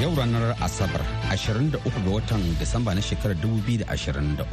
Yau 0.00 0.14
ranar 0.16 0.56
Asabar 0.64 1.02
23 1.28 1.76
ga 1.76 2.10
watan 2.10 2.40
Disamba 2.56 2.94
na 2.96 3.02
shekarar 3.04 3.36
2023. 3.36 4.48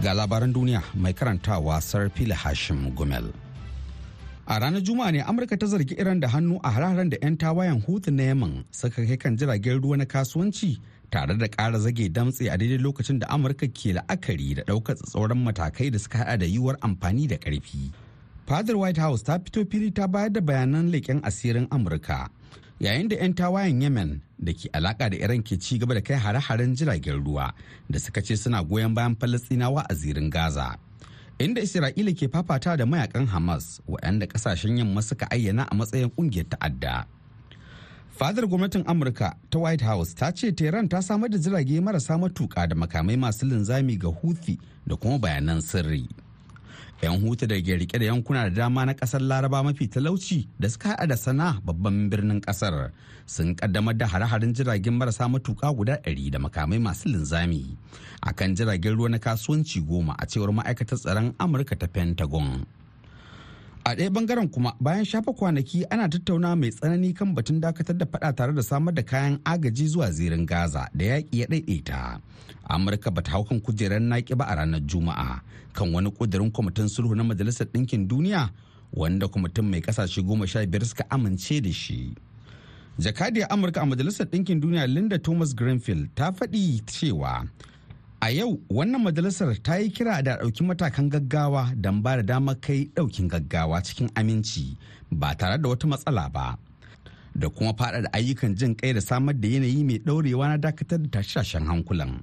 Ga 0.00 0.12
labaran 0.16 0.48
duniya 0.56 0.80
mai 0.96 1.12
karantawa 1.12 1.76
Sarfila 1.84 2.32
Hashim 2.32 2.88
Gumel. 2.96 3.28
A 4.48 4.56
ranar 4.58 4.80
Juma'a 4.80 5.12
ne 5.12 5.20
Amurka 5.20 5.58
ta 5.60 5.66
zargi 5.68 5.92
Iran 6.00 6.20
da 6.24 6.28
hannu 6.32 6.56
a 6.64 6.70
hararen 6.72 7.10
da 7.12 7.18
'yan 7.20 7.36
tawayen 7.36 7.84
hutu 7.84 8.08
na 8.16 8.22
Yemen 8.32 8.64
suka 8.72 9.04
kai 9.04 9.18
kan 9.20 9.36
jiragen 9.36 9.76
ruwa 9.84 9.98
na 10.00 10.04
kasuwanci 10.08 10.80
tare 11.12 11.36
da 11.36 11.44
ƙara 11.46 11.76
zage 11.76 12.08
damtse 12.08 12.48
a 12.48 12.56
daidai 12.56 12.80
lokacin 12.80 13.20
da 13.20 13.26
Amurka 13.28 13.68
ke 13.68 13.92
la'akari 13.92 14.56
da 14.56 14.62
ɗaukar 14.64 14.96
tsatsauran 14.96 15.44
matakai 15.44 15.92
da 15.92 15.98
suka 16.00 16.16
haɗa 16.24 16.38
da 16.40 16.46
yiwuwar 16.48 16.80
amfani 16.80 17.28
da 17.28 17.36
ƙarfi. 17.36 17.92
Fadar 18.48 18.76
White 18.80 18.96
House 19.04 19.20
ta 19.22 19.36
fito 19.36 19.68
fili 19.70 19.90
ta 19.92 20.06
bayar 20.08 20.32
da 20.32 20.40
bayanan 20.40 20.88
leƙen 20.88 21.20
asirin 21.28 21.68
Amurka 21.68 22.32
yayin 22.80 23.08
da 23.12 23.16
'yan 23.20 23.34
tawayen 23.36 23.82
yemen 23.84 24.22
da 24.40 24.52
ke 24.52 24.68
alaka 24.72 25.10
da 25.10 25.16
iran 25.16 25.42
ke 25.42 25.56
ci 25.60 25.78
gaba 25.78 25.94
da 25.94 26.00
kai 26.00 26.16
hare-haren 26.16 26.72
jiragen 26.76 27.20
ruwa 27.24 27.52
da 27.90 27.98
suka 27.98 28.22
ce 28.22 28.36
suna 28.36 28.64
goyon 28.64 28.94
bayan 28.94 29.16
falastinawa 29.16 29.84
a 29.88 29.94
zirin 29.94 30.30
gaza. 30.30 30.76
Inda 31.38 31.60
isra'ila 31.64 32.12
ke 32.16 32.28
fafata 32.28 32.76
da 32.76 32.84
mayaƙan 32.84 33.26
hamas 33.28 33.80
waɗanda 33.88 34.26
ƙasashen 34.28 34.78
yamma 34.78 35.02
suka 35.02 35.26
ayyana 35.30 35.64
a 35.70 35.74
matsayin 35.74 36.10
ƙungiyar 36.12 36.48
ta'adda. 36.52 37.04
Fadar 38.18 38.44
gwamnatin 38.46 38.84
amurka 38.84 39.36
ta 39.50 39.58
white 39.58 39.80
house 39.80 40.12
ta 40.14 40.30
ce 40.32 40.52
tehran 40.52 40.88
ta 40.88 41.00
samar 41.00 41.28
da 41.32 41.38
jirage 41.38 41.80
marasa 41.80 42.16
matuƙa 42.20 42.68
da 42.68 42.76
makamai 42.76 43.16
masu 43.16 43.46
linzami 43.48 43.96
ga 43.98 44.08
houthi 44.12 44.58
da 44.86 44.96
kuma 44.96 45.18
bayanan 45.18 45.62
sirri. 45.64 46.04
'Yan 47.02 47.16
hutu 47.20 47.46
da 47.48 47.56
ke 47.56 47.76
riƙe 47.80 47.98
da 47.98 48.04
yankuna 48.12 48.44
da 48.48 48.50
dama 48.68 48.84
na 48.86 48.92
ƙasar 48.92 49.20
laraba 49.20 49.62
mafi 49.64 49.88
talauci 49.88 50.48
da 50.60 50.68
suka 50.68 50.88
haɗa 50.96 51.08
da 51.08 51.16
sana 51.16 51.60
babban 51.64 52.10
birnin 52.10 52.40
ƙasar 52.40 52.90
sun 53.26 53.54
kaddamar 53.56 53.96
da 53.96 54.06
hare-haren 54.06 54.52
jiragen 54.54 54.94
marasa 55.00 55.28
matuka 55.28 55.72
guda 55.72 55.96
ɗari 56.04 56.30
da 56.30 56.38
makamai 56.38 56.78
masu 56.78 57.08
linzami 57.08 57.76
akan 58.22 58.54
jiragen 58.56 58.96
ruwa 58.96 59.10
na 59.10 59.18
kasuwanci 59.18 59.80
goma 59.80 60.14
a 60.18 60.26
cewar 60.26 60.52
ma'aikatar 60.52 60.98
tsaron 60.98 61.32
amurka 61.38 61.76
ta 61.78 61.86
pentagon. 61.88 62.66
A 63.90 63.94
ɗaya 63.96 64.10
ɓangaren 64.10 64.48
kuma 64.50 64.74
bayan 64.80 65.04
shafa 65.04 65.32
kwanaki 65.32 65.84
ana 65.90 66.08
tattauna 66.08 66.56
mai 66.56 66.70
tsanani 66.70 67.12
kan 67.12 67.34
batun 67.34 67.60
dakatar 67.60 67.96
da 67.98 68.06
fada 68.06 68.32
tare 68.32 68.52
da 68.54 68.62
samar 68.62 68.94
da 68.94 69.02
kayan 69.02 69.38
agaji 69.44 69.86
zuwa 69.88 70.10
zirin 70.10 70.46
gaza 70.46 70.88
da 70.94 71.04
yaƙi 71.04 71.38
ya 71.40 71.46
ɗaiɗaita 71.46 72.18
amurka 72.68 73.10
bata 73.10 73.30
hau 73.30 73.44
kan 73.44 73.60
kujerar 73.60 74.00
naƙi 74.00 74.34
ba 74.36 74.44
a 74.46 74.54
ranar 74.56 74.80
juma'a 74.86 75.40
kan 75.74 75.92
wani 75.92 76.10
ƙudurin 76.10 76.50
kwamitin 76.52 76.88
sulhu 76.88 77.14
na 77.16 77.24
majalisar 77.24 77.66
ɗinkin 77.66 78.06
duniya 78.06 78.50
wanda 78.94 79.26
kwamitin 79.28 79.64
mai 79.70 79.80
ƙasashe 79.80 80.22
goma 80.22 80.46
sha 80.46 80.66
biyar 80.66 80.84
suka 80.86 81.04
amince 81.10 81.60
da 81.62 81.70
shi. 81.72 82.14
Jakadiyar 82.98 83.48
amurka 83.50 83.80
a 83.82 83.86
majalisar 83.86 84.26
ɗinkin 84.26 84.60
duniya 84.60 84.86
linda 84.86 85.18
thomas 85.18 85.52
greenfield 85.54 86.14
ta 86.14 86.30
faɗi 86.30 86.82
cewa 86.86 87.48
A 88.22 88.28
yau 88.36 88.60
wannan 88.76 89.00
majalisar 89.04 89.56
ta 89.64 89.74
yi 89.80 89.88
kira 89.96 90.22
da 90.22 90.36
ɗauki 90.40 90.62
matakan 90.68 91.08
gaggawa 91.10 91.72
don 91.82 92.02
ba 92.02 92.16
da 92.16 92.22
damar 92.22 92.56
kai 92.60 92.84
ɗaukin 92.96 93.28
gaggawa 93.32 93.80
cikin 93.82 94.10
aminci 94.14 94.76
ba 95.10 95.34
tare 95.38 95.56
da 95.62 95.68
wata 95.68 95.86
matsala 95.88 96.28
ba. 96.28 96.58
Da 97.34 97.48
kuma 97.48 97.72
faɗaɗa 97.72 98.08
ayyukan 98.12 98.54
jin 98.58 98.74
kai 98.76 98.92
da 98.92 99.00
samar 99.00 99.34
da 99.34 99.48
yanayi 99.48 99.84
mai 99.84 99.98
ɗaurewa 99.98 100.48
na 100.48 100.56
dakatar 100.58 100.98
da 101.02 101.08
tashashen 101.08 101.64
hankulan. 101.66 102.20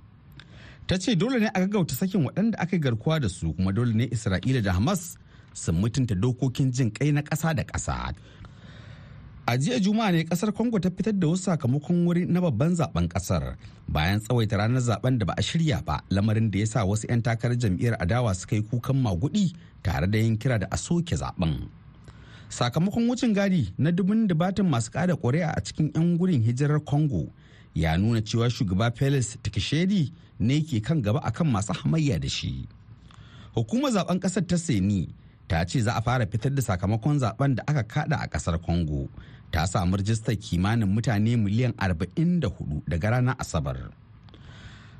Ta 0.87 0.97
ce 1.01 1.15
dole 1.15 1.39
ne 1.39 1.47
a 1.49 1.59
gaggauta 1.65 1.95
sakin 1.95 2.25
waɗanda 2.29 2.55
aka 2.59 2.77
garkuwa 2.77 3.19
da 3.21 3.27
su 3.27 3.53
kuma 3.53 3.73
dole 3.73 3.93
ne 3.93 4.05
Isra'ila 4.05 4.61
da 4.63 4.73
Hamas 4.73 5.17
su 5.53 5.71
mutunta 5.73 6.13
dokokin 6.13 6.71
jin 6.71 6.91
kai 6.91 7.11
na 7.11 7.21
ƙasa 7.21 7.55
da 7.57 7.63
ƙasa. 7.63 8.13
A 9.47 9.55
jiya 9.57 9.79
Juma'a 9.79 10.11
ne 10.11 10.23
ƙasar 10.27 10.51
Congo 10.53 10.75
ta 10.79 10.89
fitar 10.89 11.13
da 11.15 11.27
wasu 11.27 11.43
sakamakon 11.47 12.03
wuri 12.05 12.25
na 12.27 12.41
babban 12.41 12.75
zaɓen 12.75 13.07
ƙasar 13.07 13.55
bayan 13.87 14.19
tsawaita 14.19 14.57
ranar 14.59 14.81
zaɓen 14.83 15.17
da 15.17 15.25
ba 15.25 15.33
a 15.37 15.41
shirya 15.41 15.79
ba 15.85 16.01
lamarin 16.11 16.51
da 16.51 16.59
ya 16.59 16.65
sa 16.65 16.83
wasu 16.83 17.07
'yan 17.07 17.21
takarar 17.23 17.55
jam'iyyar 17.55 17.95
adawa 17.99 18.35
suka 18.35 18.55
yi 18.55 18.61
kukan 18.61 18.99
magudi 19.01 19.53
tare 19.83 20.05
da 20.07 20.17
yin 20.19 20.35
kira 20.37 20.59
da 20.59 20.67
a 20.71 20.75
soke 20.77 21.15
zaɓen. 21.15 21.69
Sakamakon 22.49 23.07
wucin 23.07 23.33
gadi 23.33 23.71
na 23.77 23.91
dubin 23.91 24.27
dubatan 24.27 24.67
masu 24.67 24.91
kada 24.91 25.15
ƙuri'a 25.15 25.55
a 25.55 25.61
cikin 25.63 25.91
'yan 25.95 26.17
gurin 26.19 26.43
hijirar 26.43 26.83
Congo 26.83 27.31
ya 27.73 27.95
nuna 27.97 28.19
cewa 28.21 28.49
shugaba 28.51 28.91
Felix 28.91 29.37
Tshisekedi 29.43 30.11
ne 30.39 30.59
ke 30.61 30.83
kan 30.83 30.99
gaba 31.01 31.19
akan 31.23 31.47
masu 31.55 31.71
hamayya 31.71 32.19
da 32.19 32.27
shi. 32.27 32.67
Hukumar 33.55 33.91
zaɓen 33.95 34.19
ƙasar 34.19 34.43
ta 34.45 34.57
Seni 34.59 35.07
ta 35.47 35.63
ce 35.63 35.79
za 35.79 35.95
a 35.95 36.01
fara 36.01 36.25
fitar 36.27 36.51
da 36.51 36.59
sakamakon 36.61 37.15
zaɓen 37.23 37.55
da 37.55 37.63
aka 37.67 37.83
kada 37.83 38.19
a 38.19 38.27
ƙasar 38.27 38.59
Congo. 38.61 39.07
Ta 39.51 39.65
samu 39.67 39.95
rajistar 39.97 40.35
kimanin 40.35 40.87
mutane 40.89 41.35
miliyan 41.37 41.71
44 41.77 42.81
daga 42.87 43.09
ranar 43.09 43.35
asabar. 43.39 43.77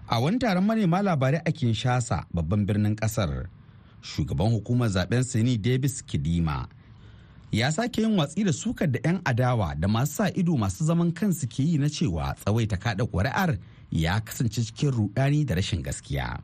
A 0.10 0.20
wani 0.20 0.40
taron 0.40 0.66
manema 0.66 1.02
labarai 1.02 1.42
a 1.46 1.52
kinshasa 1.52 2.26
babban 2.34 2.66
birnin 2.66 2.96
ƙasar 2.96 3.46
shugaban 4.02 4.52
hukumar 4.52 4.90
zaɓen 4.90 5.24
sani 5.24 5.58
davis 5.58 6.02
kidima 6.04 6.68
ya 7.52 7.72
sake 7.72 8.02
yin 8.02 8.18
watsi 8.20 8.44
da 8.44 8.52
sukar 8.54 8.92
da 8.92 9.00
'yan 9.04 9.22
adawa 9.26 9.76
da 9.76 9.88
masu 9.88 10.14
sa 10.14 10.30
ido 10.36 10.58
masu 10.58 10.86
zaman 10.86 11.12
kansu 11.12 11.48
ke 11.48 11.60
yi 11.64 11.78
na 11.78 11.88
cewa 11.90 12.36
tsawaita 12.36 12.78
kada 12.78 13.04
ƙuri'ar 13.04 13.58
ya 13.92 14.20
kasance 14.20 14.64
cikin 14.64 14.92
rudani 14.92 15.46
da 15.46 15.56
rashin 15.56 15.84
gaskiya. 15.84 16.40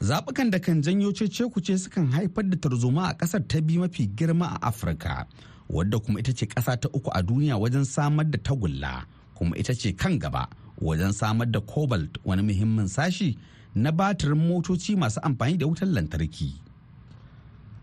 Zaɓukan 0.00 0.50
da 0.50 0.58
kan 0.58 0.82
janyo 0.82 1.12
cece 1.12 1.44
kuce 1.50 1.78
sukan 1.78 2.12
haifar 2.12 2.44
da 2.50 2.56
tarzoma 2.56 3.08
a 3.08 3.14
ƙasar 3.16 3.46
ta 3.48 3.60
biyu 3.60 3.80
mafi 3.80 4.06
girma 4.14 4.46
a 4.60 4.68
afirka 4.68 5.26
wadda 5.70 5.98
kuma 5.98 6.20
ita 6.20 6.32
ce 6.32 6.46
ƙasa 6.46 6.76
ta 6.80 6.88
uku 6.92 7.10
a 7.12 7.22
duniya 7.22 7.56
wajen 7.58 7.84
samar 7.84 8.26
da 8.30 8.38
tagulla 8.38 9.06
kuma 9.34 9.56
ita 9.56 9.74
ce 9.74 9.92
kan 9.92 10.18
gaba 10.18 10.48
wajen 10.80 11.12
samar 11.12 11.46
da 11.50 11.60
cobalt 11.60 12.18
wani 12.24 12.42
muhimmin 12.42 12.88
sashi 12.88 13.38
na 13.74 13.90
batirin 13.92 14.38
motoci 14.48 14.96
masu 14.96 15.20
amfani 15.22 15.56
da 15.58 15.66
wutar 15.66 15.88
lantarki. 15.88 16.54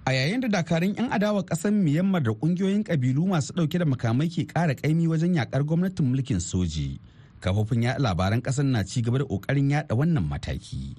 A 0.05 0.11
yayin 0.11 0.41
da 0.41 0.47
dakarun 0.47 0.95
'yan 0.95 1.11
adawa 1.11 1.43
ƙasar 1.45 1.71
Myanmar 1.71 2.23
da 2.23 2.31
ƙungiyoyin 2.33 2.83
ƙabilu 2.83 3.27
masu 3.27 3.53
ɗauke 3.53 3.79
da 3.79 3.85
makamai 3.85 4.27
ke 4.27 4.43
ƙara 4.45 4.75
ƙaimi 4.75 5.07
wajen 5.07 5.33
yaƙar 5.35 5.63
gwamnatin 5.63 6.05
mulkin 6.11 6.39
soji, 6.43 6.99
kafofin 7.39 7.83
yaɗa 7.87 7.99
labaran 7.99 8.41
ƙasar 8.41 8.65
na 8.65 8.83
ci 8.83 9.01
gaba 9.01 9.19
da 9.19 9.25
ƙoƙarin 9.25 9.69
yaɗa 9.71 9.95
wannan 9.95 10.27
mataki. 10.27 10.95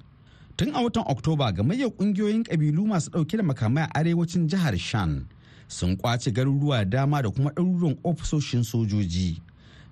Tun 0.57 0.73
a 0.73 0.81
watan 0.81 1.03
Oktoba 1.05 1.51
gamayyar 1.53 1.91
ƙungiyoyin 1.93 2.43
ƙabilu 2.49 2.87
masu 2.87 3.11
ɗauke 3.11 3.37
da 3.37 3.43
makamai 3.43 3.83
a 3.83 3.99
arewacin 3.99 4.47
jihar 4.49 4.77
Shan 4.79 5.27
sun 5.67 5.97
ƙwace 5.97 6.31
garuruwa 6.31 6.85
dama 6.89 7.21
da 7.21 7.29
kuma 7.29 7.49
ɗaruruwan 7.51 7.97
ofisoshin 8.03 8.63
sojoji. 8.63 9.41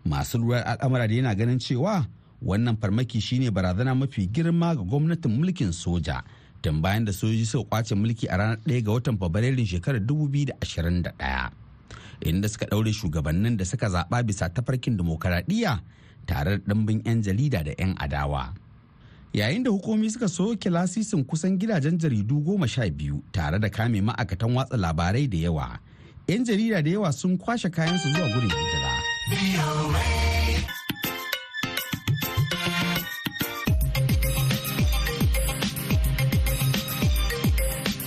Masu 0.06 0.38
lura 0.38 0.62
al'amura 0.66 1.08
da 1.08 1.14
yana 1.14 1.36
ganin 1.36 1.60
cewa 1.60 2.06
wannan 2.44 2.78
farmaki 2.78 3.22
shine 3.22 3.52
barazana 3.52 3.96
mafi 3.96 4.28
girma 4.28 4.76
ga 4.76 4.84
gwamnatin 4.84 5.32
mulkin 5.32 5.72
soja 5.72 6.22
tun 6.62 6.82
bayan 6.82 7.06
da 7.06 7.12
sojoji 7.12 7.46
suka 7.46 7.70
ƙwace 7.70 7.96
mulki 7.96 8.28
a 8.30 8.38
ranar 8.38 8.58
1 8.68 8.82
ga 8.84 8.92
watan 8.92 9.18
fabrairun 9.18 9.66
shekarar 9.66 10.00
2021 10.02 11.52
inda 12.24 12.48
suka 12.50 12.66
ɗaure 12.66 12.94
shugabannin 12.94 13.58
da 13.58 13.66
suka 13.66 13.88
zaɓa 13.90 14.24
bisa 14.24 14.50
tafarkin 14.50 14.98
dimokuraɗiyya 14.98 15.80
tare 16.26 16.58
da 16.60 16.74
ɗimbin 16.74 17.02
'yan 17.06 17.22
jarida 17.24 17.64
da 17.64 17.72
'yan 17.78 17.96
adawa. 18.00 18.54
Yayin 19.34 19.64
da 19.64 19.70
hukumomi 19.72 20.10
suka 20.12 20.28
soke 20.30 20.70
lasisin 20.70 21.24
kusan 21.26 21.58
gidajen 21.60 21.98
jaridu 22.00 22.40
goma 22.44 22.68
sha 22.68 22.90
biyu 22.90 23.24
tare 23.32 23.60
da 23.60 23.70
kame 23.70 24.02
ma'aikatan 24.02 24.54
watsa 24.56 24.78
labarai 24.78 25.28
da 25.28 25.38
yawa. 25.38 25.80
'yan 26.28 26.46
jarida 26.46 26.82
da 26.86 26.90
yawa 26.90 27.12
sun 27.12 27.38
kwashe 27.38 27.70
kayansu 27.70 28.08
zuwa 28.14 28.28
gurin 28.30 28.50
hijira. 28.50 28.94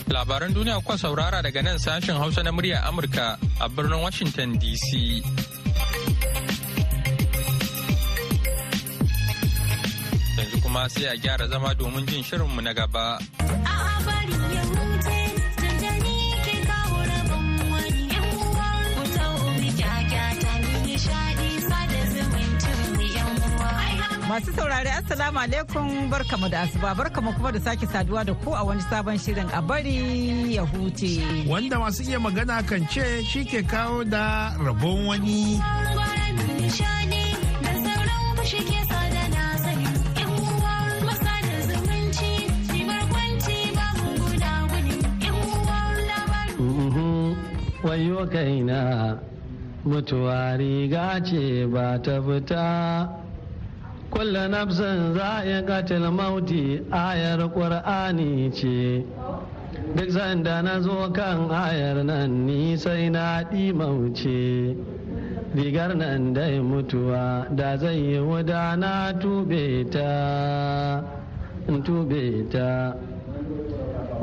Labaran 0.08 0.54
duniya 0.54 0.80
kuwa 0.80 0.98
saurara 0.98 1.42
daga 1.42 1.62
nan 1.62 1.78
sashen 1.78 2.16
hausa 2.16 2.42
na 2.42 2.52
murya 2.52 2.80
amurka 2.88 3.36
a 3.60 3.68
birnin 3.68 4.00
washington 4.00 4.56
dc 4.58 5.20
kuma 10.76 10.88
sai 10.92 11.06
a 11.08 11.16
gyara 11.16 11.46
zama 11.52 11.70
domin 11.78 12.04
jin 12.06 12.22
shirinmu 12.28 12.60
na 12.60 12.72
gaba. 12.78 13.06
Masu 24.28 24.52
saurari 24.56 24.90
Assalamu 24.98 25.38
alaikum 25.44 26.10
barkamu 26.12 26.48
da 26.52 26.58
asuba 26.68 26.90
barkamu 26.98 27.30
kuma 27.36 27.50
da 27.52 27.60
sake 27.66 27.86
saduwa 27.92 28.20
da 28.28 28.34
ku 28.42 28.50
a 28.52 28.62
wani 28.68 28.82
sabon 28.90 29.16
shirin 29.24 29.48
a 29.58 29.60
bari 29.68 29.96
ya 30.56 30.62
huce. 30.70 31.12
Wanda 31.48 31.76
masu 31.80 32.02
iya 32.04 32.18
magana 32.20 32.60
kan 32.68 32.82
ce 32.92 33.24
shi 33.30 33.40
ke 33.50 33.60
kawo 33.72 34.04
da 34.04 34.52
rabon 34.64 35.06
wani. 35.08 35.56
Wayo 47.96 48.26
kaina. 48.26 49.16
Mutuwa 49.86 50.56
riga 50.58 51.18
ce 51.24 51.64
ba 51.66 51.98
ta 52.02 52.20
fita. 52.20 53.08
Kulle 54.10 54.48
nafsin 54.48 55.14
za'iqatil 55.16 56.10
mauti 56.12 56.82
ayar 56.92 57.40
qur'ani 57.48 58.52
ce. 58.52 59.02
Duk 59.96 60.10
sanda 60.10 60.60
na 60.62 60.78
zo 60.80 61.08
kan 61.10 61.48
ayar 61.50 62.04
nan 62.04 62.44
ni 62.46 62.76
sai 62.76 63.08
na 63.08 63.42
ɗi 63.50 63.72
mauce 63.72 64.76
rigar 65.54 65.96
nan 65.96 66.34
dai 66.34 66.60
mutuwa 66.60 67.46
da 67.50 67.78
zai 67.78 67.96
yi 68.12 68.18
wuda 68.20 68.76
na 68.76 69.10
tube 69.18 69.88
ta. 69.88 71.00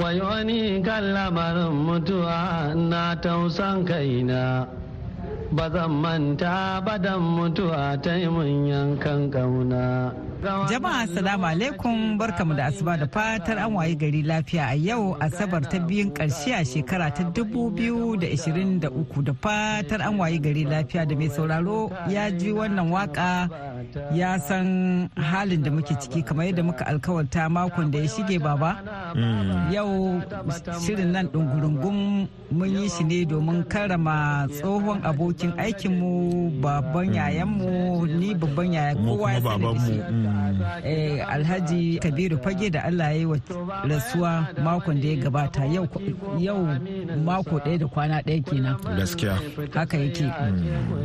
Wayoni 0.01 0.81
kan 0.81 1.03
lamarin 1.13 1.71
mutuwa 1.85 2.73
na 2.75 3.15
tausan 3.15 3.85
kaina. 3.85 4.67
Ba 5.51 5.69
zan 5.69 5.91
manta 5.91 6.81
badan 6.85 7.19
mutuwa 7.21 7.97
ta 8.01 8.13
yi 8.15 8.27
mun 8.29 8.65
yankan 8.67 9.31
ƙauna. 9.31 10.13
Jama'a 10.43 11.07
salamu 11.07 11.45
alaikum. 11.47 12.17
Barkamu 12.19 12.53
da 12.55 12.65
asuba 12.67 12.97
da 12.99 13.07
fatar 13.07 13.57
an 13.57 13.73
wayi 13.79 13.95
gari 13.95 14.23
lafiya 14.23 14.71
a 14.71 14.75
yau 14.75 15.15
asabar 15.19 15.61
ta 15.63 15.79
biyun 15.79 16.11
ƙarshe 16.11 16.51
a 16.51 16.63
shekara 16.67 17.11
ta 17.15 17.23
2023 17.31 19.23
da 19.23 19.33
fatar 19.33 20.01
an 20.03 20.17
wayi 20.19 20.39
gari 20.43 20.65
lafiya 20.67 21.07
da 21.07 21.15
mai 21.15 21.29
sauraro 21.29 21.89
ya 22.09 22.29
ji 22.29 22.51
wannan 22.51 22.91
waƙa 22.91 23.47
ya 24.13 24.37
san 24.39 25.09
halin 25.15 25.63
da 25.63 25.71
muke 25.71 25.95
ciki 25.95 26.23
kamar 26.25 26.45
yadda 26.51 26.63
muka 26.63 26.83
alkawarta 26.91 27.47
makon 27.49 27.91
da 27.91 27.99
ya 27.99 28.07
shige 28.07 28.39
baba. 28.43 28.83
Yau 29.71 30.19
shirin 30.83 31.11
nan 31.15 31.27
ɗungurungun 31.31 32.27
mun 32.51 32.69
yi 32.69 32.89
shi 32.89 33.03
ne 33.03 33.25
domin 33.25 33.63
karrama 33.63 34.47
tsohon 34.51 34.99
abokin 35.03 35.42
aikinmu 35.57 36.49
babban 36.61 37.13
yayanmu 37.13 38.05
ni 38.07 38.33
babban 38.35 38.73
yaya 38.73 38.95
kowa 38.95 39.33
ya 39.33 39.41
sani 39.41 39.63
da 39.63 39.79
shi. 39.85 39.95
Alhaji 41.21 41.99
kabiru 41.99 42.37
fage 42.43 42.69
da 42.69 42.83
allah 42.83 43.05
ya 43.11 43.17
yi 43.17 43.25
wa 43.25 43.37
rasuwa 43.83 44.47
makon 44.63 45.01
da 45.01 45.07
ya 45.07 45.15
gabata. 45.15 45.65
Yau 45.65 46.67
mako 47.25 47.59
ɗaya 47.59 47.77
da 47.79 47.87
kwana 47.87 48.21
ɗaya 48.21 48.43
kenan. 48.45 48.77
Gaskiya. 48.97 49.39
Haka 49.73 49.97
yake. 49.97 50.25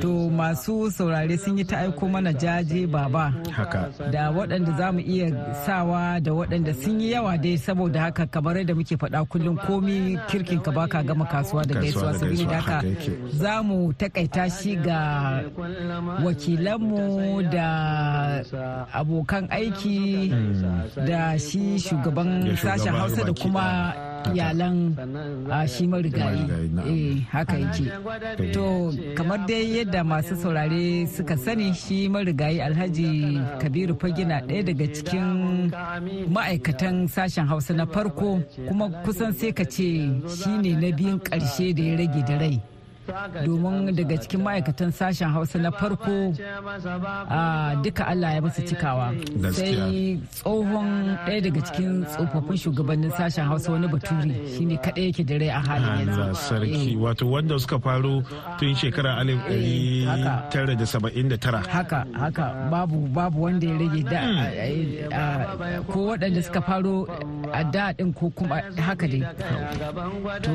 To 0.01 0.31
masu 0.31 0.91
saurare 0.91 1.39
sun 1.39 1.59
yi 1.59 1.65
ta 1.65 1.79
aiko 1.79 2.09
mana 2.09 2.33
jaje 2.33 2.87
baba. 2.87 3.33
Haka. 3.51 3.91
Da 4.13 4.31
waɗanda 4.31 4.77
za 4.79 4.93
mu 4.93 5.01
iya 5.01 5.29
sawa 5.67 6.21
da 6.21 6.33
waɗanda 6.33 6.75
sun 6.75 7.01
yi 7.01 7.13
yawa 7.13 7.37
dai 7.39 7.57
saboda 7.59 8.01
haka 8.01 8.27
kamar 8.27 8.57
yadda 8.59 8.75
muke 8.75 8.97
faɗa 8.97 9.25
kullum 9.29 9.57
komi 9.57 10.19
kirkin 10.29 10.61
ka 10.61 10.71
baka 10.73 11.03
gama 11.03 11.25
kasuwa 11.27 11.65
da 11.67 11.75
gaisuwa. 11.81 12.15
Sabili 12.15 12.45
da 12.47 12.61
haka 12.61 12.85
za 13.33 13.63
mu 13.63 13.93
takaita 14.27 14.51
shi 14.51 14.75
ga 14.77 15.43
wakilanmu 16.25 17.43
da 17.53 18.43
abokan 18.93 19.47
aiki 19.51 20.33
da 21.07 21.39
shi 21.39 21.79
shugaban 21.79 22.57
sashen 22.57 22.95
hausa 22.95 23.25
da 23.25 23.33
kuma 23.33 23.95
iyalan 24.35 24.95
shi 25.69 25.87
marigayi. 25.87 26.43
Eh 26.89 27.23
haka 27.31 27.57
yake. 27.59 27.87
to 28.53 28.91
kamar 29.15 29.39
dai 29.47 29.79
yadda 29.79 30.03
masu 30.05 30.35
saurare 30.37 31.07
suka 31.07 31.37
sani 31.37 31.73
shi 31.75 32.09
marigayi 32.09 32.61
alhaji 32.61 33.39
kabiru 33.63 33.95
fagina 34.01 34.41
ɗaya 34.49 34.63
daga 34.67 34.87
cikin 34.95 35.71
ma'aikatan 36.35 37.07
sashen 37.09 37.47
hausa 37.47 37.73
na 37.75 37.87
farko 37.87 38.43
kuma 38.69 38.91
kusan 39.07 39.31
sai 39.33 39.53
ka 39.53 39.65
ce 39.65 40.11
shi 40.39 40.51
ne 40.63 40.73
na 40.75 40.91
biyun 40.97 41.19
ƙarshe 41.23 41.71
da 41.75 41.83
ya 41.83 41.95
rage 42.03 42.23
da 42.27 42.37
rai. 42.43 42.59
Domin 43.45 43.95
daga 43.97 44.17
cikin 44.23 44.41
ma'aikatan 44.45 44.91
sashen 44.93 45.31
hausa 45.33 45.59
na 45.59 45.71
farko 45.71 46.33
duka 47.85 48.03
allah 48.07 48.31
ya 48.37 48.41
musu 48.45 48.63
cikawa. 48.69 49.07
Sai 49.53 50.19
tsohon 50.33 51.17
ɗaya 51.27 51.41
daga 51.45 51.61
cikin 51.67 52.05
tsofaffin 52.05 52.57
shugabannin 52.63 53.11
sashen 53.19 53.45
hausa 53.49 53.73
wani 53.73 53.89
baturi 53.89 54.33
shine 54.55 54.77
kaɗai 54.85 55.05
yake 55.09 55.23
da 55.29 55.35
rai 55.41 55.49
a 55.49 55.61
halin 55.61 55.93
yanzu. 56.09 56.25
sarki. 56.35 56.97
Wato 56.97 57.25
wanda 57.31 57.59
suka 57.59 57.79
faru 57.81 58.23
tun 58.59 58.75
shekara 58.75 59.19
alif 59.21 59.41
tara 60.53 60.75
da 60.77 60.85
saba'in 60.85 61.29
da 61.33 61.37
tara. 61.37 61.61
Haka 61.69 62.05
haka. 62.15 62.47
Babu 62.71 62.99
babu 63.09 63.43
wanda 63.49 63.67
ya 63.67 63.77
rage 63.81 64.03
da 64.05 64.21
ko 65.93 65.99
waɗanda 66.13 66.41
suka 66.45 66.61
faro 66.63 67.07
a 67.53 67.63
da 67.65 67.93
ɗin 67.97 68.13
ko 68.15 68.31
kuma 68.37 68.61
haka 68.77 69.07
dai. 69.09 69.23
To 70.45 70.55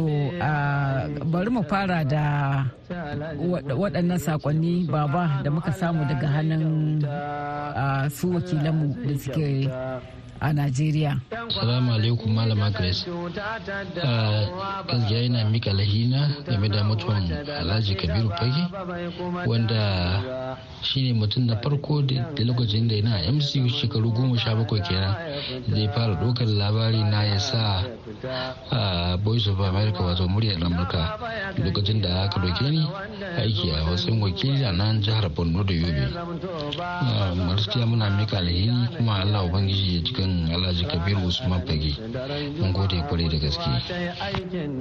bari 1.31 1.49
mu 1.49 1.63
fara 1.69 2.03
da 2.05 2.23
waɗannan 3.81 4.19
saƙonni 4.19 4.87
baba 4.91 5.41
da 5.43 5.49
muka 5.51 5.71
samu 5.71 6.05
daga 6.09 6.27
hannun 6.27 7.01
su 8.09 8.27
wakilanmu 8.33 8.87
da 9.07 9.13
suke 9.19 9.49
a 10.43 10.51
Najeriya. 10.53 11.19
Salamu 11.49 11.93
alaikum 11.95 12.27
Malama 12.35 12.69
Grace. 12.75 13.05
Gaskiya 14.87 15.23
yana 15.23 15.49
mika 15.49 15.71
lahina 15.73 16.35
game 16.45 16.67
da 16.69 16.83
mutuwan 16.83 17.23
Alhaji 17.47 17.95
Kabiru 17.95 18.29
Fage 18.29 18.63
wanda 19.47 20.57
shine 20.81 21.13
mutum 21.13 21.45
na 21.47 21.55
farko 21.55 22.01
da 22.01 22.43
lokacin 22.43 22.87
da 22.87 22.95
yana 22.95 23.31
MCU 23.31 23.69
shekaru 23.69 24.11
goma 24.11 24.37
sha 24.37 24.55
bakwai 24.55 24.81
kenan 24.81 25.15
zai 25.71 25.87
fara 25.95 26.15
ɗaukar 26.15 26.47
labari 26.47 27.03
na 27.03 27.23
ya 27.23 27.39
sa 27.39 27.83
Voice 29.23 29.47
of 29.47 29.59
America 29.59 30.03
wato 30.03 30.27
muryar 30.27 30.59
Amurka 30.63 31.17
lokacin 31.63 32.01
da 32.01 32.23
aka 32.23 32.39
doke 32.39 32.69
ni 32.69 32.83
aiki 33.37 33.71
a 33.71 33.83
wasu 33.89 34.11
wakili 34.21 34.63
a 34.65 34.71
nan 34.71 35.01
jihar 35.01 35.29
Borno 35.29 35.63
da 35.63 35.73
Yobe. 35.73 36.11
Gaskiya 37.55 37.85
muna 37.85 38.09
mika 38.09 38.37
alheri 38.37 38.71
kuma 38.97 39.19
Allah 39.21 39.45
Ubangiji 39.45 39.95
ya 39.95 40.01
cikin 40.03 40.32
alhaji 40.55 40.85
kabiru 40.85 41.21
usman 41.27 41.61
fage. 41.67 41.93
Mun 42.59 42.71
gode 42.73 42.97
ƙwarai 43.09 43.29
da 43.29 43.37
gaske. 43.37 43.71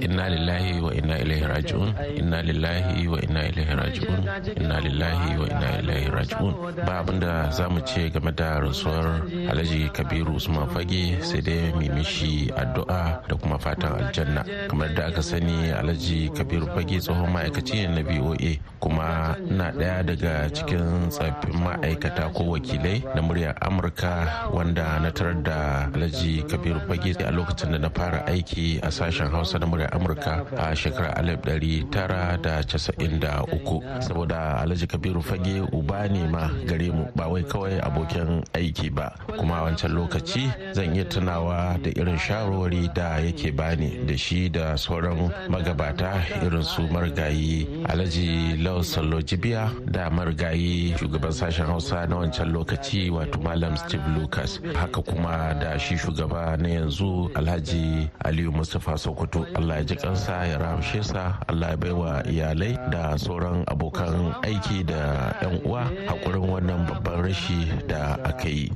Inna 0.05 0.25
lillahi 0.29 0.81
wa 0.81 0.91
inna 0.93 1.15
ilaihi 1.19 1.45
raji'un. 1.47 1.89
Inna 2.17 2.39
lillahi 2.41 3.07
wa 3.07 3.17
inna 3.21 3.41
ilaihi 3.49 3.73
raji'un. 3.81 4.21
Inna 4.57 4.77
lillahi 4.85 5.31
wa 5.39 5.45
inna 5.47 5.69
ilaihi 5.81 6.09
raji'un. 6.09 6.53
Ba 6.85 6.93
abin 7.03 7.19
da 7.19 7.49
za 7.51 7.69
mu 7.69 7.79
ce 7.85 8.09
game 8.09 8.31
da 8.31 8.59
rasuwar 8.59 9.21
alhaji 9.51 9.89
kabiru 9.93 10.35
usman 10.35 10.67
fage 10.69 11.21
sai 11.23 11.41
dai 11.41 11.71
mu 11.75 11.85
mishi 11.95 12.49
addu'a 12.55 13.21
da 13.27 13.35
kuma 13.35 13.57
fatan 13.59 13.93
aljanna. 13.99 14.43
Kamar 14.69 14.89
da 14.95 15.07
aka 15.07 15.21
sani 15.21 15.71
alhaji 15.71 16.29
kabiru 16.33 16.67
fage 16.75 16.99
tsohon 16.99 17.29
ma'aikaci 17.33 17.87
ne 17.87 18.01
na 18.01 18.01
voa 18.03 18.51
kuma 18.79 19.35
na 19.49 19.71
ɗaya 19.71 20.03
daga 20.05 20.49
cikin 20.53 21.09
tsaffin 21.09 21.55
ma'aikata 21.63 22.29
ko 22.33 22.43
wakilai 22.55 23.03
na 23.15 23.21
muryar 23.21 23.55
amurka 23.61 24.47
wanda 24.53 24.99
na 24.99 25.09
tarar 25.11 25.35
da 25.43 25.89
alhaji 25.93 26.43
kabiru 26.47 26.79
fage 26.87 27.15
a 27.23 27.31
lokacin 27.31 27.71
da 27.71 27.77
na 27.77 27.89
fara 27.89 28.25
aiki 28.27 28.79
a 28.81 28.87
sashen 28.91 29.29
hausa 29.31 29.59
na 29.59 29.65
muryar 29.67 29.89
amurka 29.95 30.45
a 30.57 30.75
shekarar 30.75 31.13
alif 31.19 31.39
ɗari 31.41 31.89
tara 31.91 32.37
da 32.41 32.61
casa'in 32.63 33.19
da 33.19 33.43
uku. 33.43 33.81
Saboda 33.99 34.61
alhaji 34.61 34.87
kabiru 34.87 35.21
fage 35.21 35.61
uba 35.71 36.07
ne 36.09 36.27
ma 36.27 36.49
gare 36.65 36.91
mu 36.91 37.05
ba 37.15 37.27
wai 37.27 37.43
kawai 37.43 37.79
abokin 37.81 38.43
aiki 38.53 38.89
ba. 38.93 39.11
Kuma 39.37 39.63
wancan 39.63 39.91
lokaci 39.93 40.51
zan 40.73 40.95
iya 40.95 41.05
tunawa 41.05 41.77
da 41.81 41.89
irin 41.89 42.17
shawarwari 42.17 42.89
da 42.93 43.19
yake 43.19 43.51
bani 43.51 44.05
da 44.05 44.15
shi 44.17 44.49
da 44.49 44.75
sauran 44.77 45.31
magabata 45.49 46.21
irin 46.45 46.63
su 46.63 46.81
marigayi 46.87 47.67
alhaji 47.89 48.57
lau 48.63 48.81
jibiya 49.21 49.71
da 49.91 50.09
marigayi 50.09 50.95
shugaban 50.97 51.31
sashen 51.31 51.65
hausa 51.65 52.07
na 52.07 52.15
wancan 52.17 52.51
lokaci 52.53 53.09
wato 53.09 53.39
malam 53.41 53.75
steve 53.77 54.03
lucas. 54.17 54.59
Haka 54.75 55.01
kuma 55.01 55.32
kuma 55.33 55.53
da 55.53 55.79
shi 55.79 55.97
shugaba 55.97 56.57
na 56.57 56.69
yanzu 56.69 57.31
alhaji 57.35 58.09
aliyu 58.23 58.51
mustapha 58.51 58.97
sokoto. 58.97 59.45
Allah 59.55 59.77
ya 59.77 59.83
ji 59.83 59.95
kansa 59.95 60.45
ya 60.47 60.57
rahamshe 60.57 61.03
sa 61.03 61.37
allah 61.47 61.69
ya 61.69 61.77
baiwa 61.77 62.23
iyalai 62.29 62.77
da 62.89 63.17
sauran 63.17 63.63
abokan 63.67 64.33
aiki 64.41 64.83
da 64.83 65.33
yan 65.41 65.59
uwa 65.65 65.83
hakurin 66.07 66.49
wannan 66.49 66.85
babban 66.85 67.21
rashi 67.25 67.65
da 67.87 68.17
aka 68.23 68.49
yi. 68.49 68.71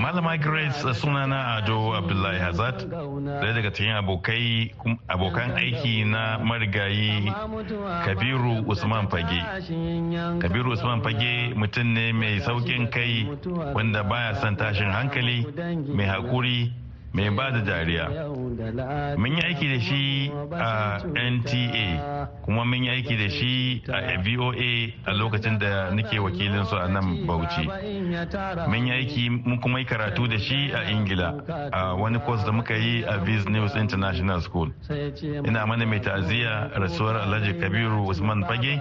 Malama 0.00 0.36
grace 0.40 0.94
sunana 0.94 1.56
ado 1.56 1.92
abdullahi 1.94 2.38
hazard. 2.40 2.88
Daya 3.40 3.52
daga 3.54 3.70
cikin 3.70 3.92
abokai 3.96 4.72
abokan 5.08 5.50
aiki 5.56 6.04
na 6.04 6.38
marigayi 6.38 7.28
kabiru 8.04 8.64
usman 8.68 9.08
fage. 9.08 9.40
Kabiru 10.40 10.72
usman 10.72 11.02
fage 11.02 11.52
mutum 11.54 11.92
ne 11.92 12.12
mai 12.12 12.40
saukin 12.40 12.88
kai 12.90 13.28
wanda 13.74 14.02
baya 14.04 14.34
son 14.40 14.56
tashin 14.56 14.88
hankali 14.90 15.44
mai 15.88 16.06
haƙuri. 16.06 16.72
Mai 17.12 17.28
ba 17.30 17.50
da 17.50 17.60
dariya? 17.60 18.06
Mun 19.18 19.32
yi 19.36 19.42
aiki 19.42 19.66
da 19.68 19.80
shi 19.80 20.30
a 20.52 21.00
nta 21.30 22.28
kuma 22.44 22.64
mun 22.64 22.82
yi 22.84 22.90
aiki 22.90 23.16
da 23.16 23.28
shi 23.28 23.82
a 23.88 24.16
voa 24.22 24.54
a 25.06 25.12
lokacin 25.12 25.58
da 25.58 25.90
nake 25.90 26.18
wakilin 26.18 26.64
su 26.66 26.76
a 26.76 26.86
nan 26.88 27.26
bauchi. 27.26 27.66
Mun 28.68 28.86
yi 28.86 28.92
aiki 28.92 29.28
mun 29.30 29.58
kuma 29.60 29.78
yi 29.80 29.84
karatu 29.86 30.28
da 30.28 30.38
shi 30.38 30.70
a 30.72 30.84
ingila 30.90 31.42
a 31.72 31.94
wani 31.96 32.18
course 32.20 32.44
da 32.44 32.52
muka 32.52 32.74
yi 32.76 33.02
a 33.04 33.18
biz 33.18 33.44
news 33.48 33.74
international 33.74 34.40
school. 34.40 34.68
Ina 35.46 35.66
mana 35.66 35.86
mai 35.86 35.98
ta'aziyya 36.00 36.70
rasuwar 36.78 37.16
alhaji 37.16 37.54
kabiru 37.60 38.06
usman 38.08 38.44
fage. 38.44 38.78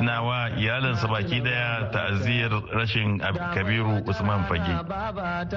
Ina 0.00 0.22
wa 0.22 0.48
iyalinsa 0.56 1.06
baki 1.08 1.40
ɗaya 1.44 1.90
ta'aziyyar 1.92 2.52
rashin 2.72 3.18
kabiru 3.54 4.00
usman 4.08 4.44
fage. 4.48 4.74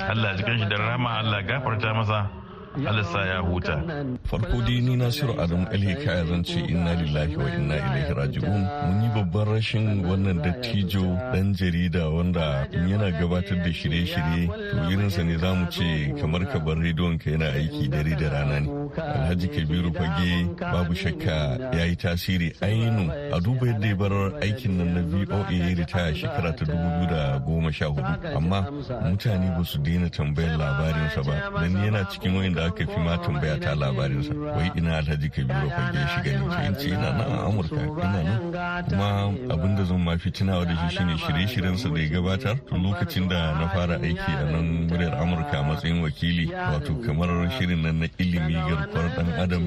Allah 0.10 0.36
jikan 0.38 0.60
shi 0.60 0.66
da 0.68 0.78
rama 0.78 1.10
allah 1.20 1.42
gafarta 1.44 1.93
masa 1.94 2.43
alisa 2.88 3.26
ya 3.26 3.38
huta. 3.40 3.84
Farko 4.24 4.62
dai 4.62 4.82
ni 4.82 4.96
Nasiru 4.98 5.34
Adamu 5.42 5.68
Alhikaya 5.72 6.26
zan 6.26 6.44
ce 6.44 6.60
inna 6.60 6.94
lillahi 6.96 7.36
wa 7.38 7.50
inna 7.50 7.76
ilaihi 7.76 8.14
raji'un. 8.14 8.62
Mun 8.88 9.02
yi 9.04 9.10
babban 9.16 9.46
rashin 9.54 10.06
wannan 10.06 10.42
dattijo 10.44 11.04
dan 11.34 11.54
jarida 11.54 12.10
wanda 12.10 12.68
yana 12.72 13.12
gabatar 13.12 13.58
da 13.64 13.72
shirye-shirye 13.72 14.48
to 14.48 14.78
irinsa 14.92 15.24
ne 15.24 15.38
za 15.38 15.54
mu 15.54 15.66
ce 15.70 16.14
kamar 16.22 16.46
ka 16.52 16.60
bar 16.60 16.76
rediyon 16.78 17.18
ka 17.20 17.30
yana 17.32 17.52
aiki 17.54 17.90
dare 17.90 18.16
da 18.20 18.30
rana 18.30 18.60
ne. 18.60 18.70
Alhaji 18.98 19.48
Kabiru 19.50 19.94
Fage 19.94 20.48
babu 20.60 20.94
shakka 20.96 21.58
ya 21.78 21.86
yi 21.86 21.96
tasiri 21.96 22.54
ainu 22.62 23.12
a 23.34 23.40
duba 23.40 23.68
yadda 23.68 23.88
ya 23.88 23.96
bar 23.96 24.14
aikin 24.42 24.78
nan 24.78 24.94
na 24.94 25.02
VOA 25.02 25.52
ya 25.54 25.76
ritaya 25.76 26.16
shekara 26.16 26.54
ta 26.56 26.66
dubu 26.66 27.06
da 27.10 27.40
goma 27.40 27.72
sha 27.72 27.86
huɗu 27.86 28.36
amma 28.38 28.62
mutane 29.10 29.50
ba 29.58 29.64
su 29.64 29.78
daina 29.80 30.10
tambayar 30.10 30.58
labarinsa 30.58 31.24
ba 31.24 31.62
dan 31.62 31.74
yana 31.84 32.06
cikin 32.10 32.36
wayanda 32.36 32.63
aka 32.66 32.86
fi 32.86 33.00
ma 33.00 33.18
tambaya 33.18 33.58
ta 33.60 33.76
labarinsa. 33.76 34.34
Wai 34.34 34.72
ina 34.76 34.98
alhaji 34.98 35.30
kabiru 35.30 35.70
fage 35.70 35.98
ya 35.98 36.08
shiga 36.08 36.40
ne? 36.40 36.78
Ce 36.80 36.88
ina 36.88 37.10
nan 37.18 37.32
a 37.32 37.46
amurka 37.48 37.76
ina 37.76 38.24
nan. 38.24 38.40
Kuma 38.90 39.10
abin 39.54 39.76
da 39.76 39.84
zan 39.84 40.02
ma 40.04 40.18
fi 40.18 40.32
tunawa 40.32 40.66
da 40.66 40.76
shi 40.90 40.96
shine 40.98 41.18
shirye-shiryensa 41.18 41.90
da 41.94 42.00
ya 42.02 42.10
gabatar. 42.10 42.56
Tun 42.68 42.84
lokacin 42.84 43.28
da 43.30 43.60
na 43.60 43.68
fara 43.70 43.96
aiki 44.00 44.32
a 44.32 44.44
nan 44.52 44.88
muryar 44.90 45.14
amurka 45.22 45.60
a 45.60 45.64
matsayin 45.64 46.02
wakili 46.04 46.48
wato 46.52 46.94
kamar 47.06 47.30
shirin 47.58 47.82
nan 47.82 48.00
na 48.00 48.08
ilimi 48.18 48.54
garkuwar 48.54 49.10
dan 49.16 49.30
adam 49.44 49.64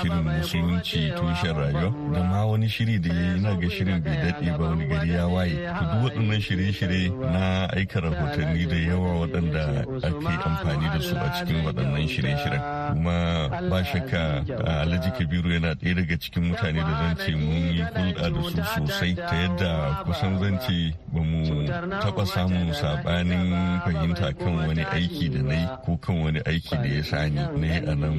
shirin 0.00 0.24
musulunci 0.24 1.12
tushen 1.16 1.54
rayuwa. 1.56 2.12
Da 2.14 2.22
ma 2.24 2.44
wani 2.46 2.68
shiri 2.68 2.98
da 2.98 3.12
ya 3.14 3.20
yi 3.32 3.38
ina 3.38 3.54
ga 3.56 3.68
shirin 3.70 4.00
bai 4.02 4.16
daɗe 4.16 4.58
ba 4.58 4.64
wani 4.68 4.86
gari 4.86 5.10
ya 5.10 5.26
waye. 5.26 5.56
To 5.78 5.84
duk 5.84 6.02
waɗannan 6.04 6.40
shirye-shirye 6.40 7.08
na 7.32 7.66
aika 7.76 8.00
rahotanni 8.00 8.66
da 8.66 8.76
yawa 8.76 9.10
waɗanda 9.20 9.62
ake 10.02 10.34
amfani 10.44 10.86
da 10.92 11.00
su 11.00 11.16
a 11.16 11.28
cikin 11.36 11.64
waɗannan 11.64 12.08
shirye 12.08 12.29
shirye-shiryen 12.36 12.62
kuma 12.92 13.48
ba 13.70 13.84
shakka 13.84 14.44
alhaji 14.82 15.10
kabiru 15.18 15.50
yana 15.52 15.74
ɗaya 15.74 15.94
daga 15.94 16.16
cikin 16.18 16.42
mutane 16.44 16.80
da 16.80 16.92
zan 17.00 17.16
ce 17.16 17.32
mun 17.36 17.74
yi 17.74 17.82
hulɗa 17.82 18.30
da 18.30 18.42
su 18.42 18.62
sosai 18.86 19.14
ta 19.14 19.34
yadda 19.34 20.02
kusan 20.04 20.38
zan 20.38 20.58
ce 20.60 20.94
ba 21.12 21.20
mu 21.20 21.66
taɓa 22.02 22.26
samun 22.26 22.72
saɓanin 22.72 23.80
fahimta 23.84 24.32
kan 24.38 24.54
wani 24.56 24.84
aiki 24.84 25.28
da 25.30 25.42
na 25.42 25.54
yi 25.54 25.66
ko 25.84 25.96
kan 25.96 26.16
wani 26.22 26.40
aiki 26.46 26.76
da 26.76 26.88
ya 26.88 27.02
sani 27.02 27.40
na 27.60 27.66
yi 27.66 27.78
a 27.86 27.94
nan 27.94 28.14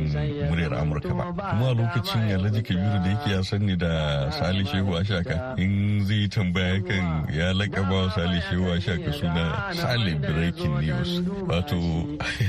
muryar 0.49 0.73
amurka 0.73 1.13
ba. 1.13 1.23
Kuma 1.51 1.67
a 1.71 1.73
lokacin 1.73 2.31
alhaji 2.31 2.61
kabiru 2.63 2.99
da 3.03 3.09
yake 3.09 3.29
ya 3.31 3.43
sani 3.43 3.75
da 3.75 4.31
sali 4.31 4.63
shehu 4.65 4.95
ashaka 4.97 5.55
in 5.57 6.05
zai 6.05 6.27
tambaya 6.27 6.79
kan 6.87 7.27
ya 7.33 7.53
laƙaba 7.53 8.05
wa 8.07 8.09
sali 8.11 8.39
shehu 8.49 8.71
ashaka 8.71 9.11
suna 9.13 9.73
sale 9.73 10.15
breaking 10.15 10.75
news. 10.79 11.19
Wato 11.47 11.79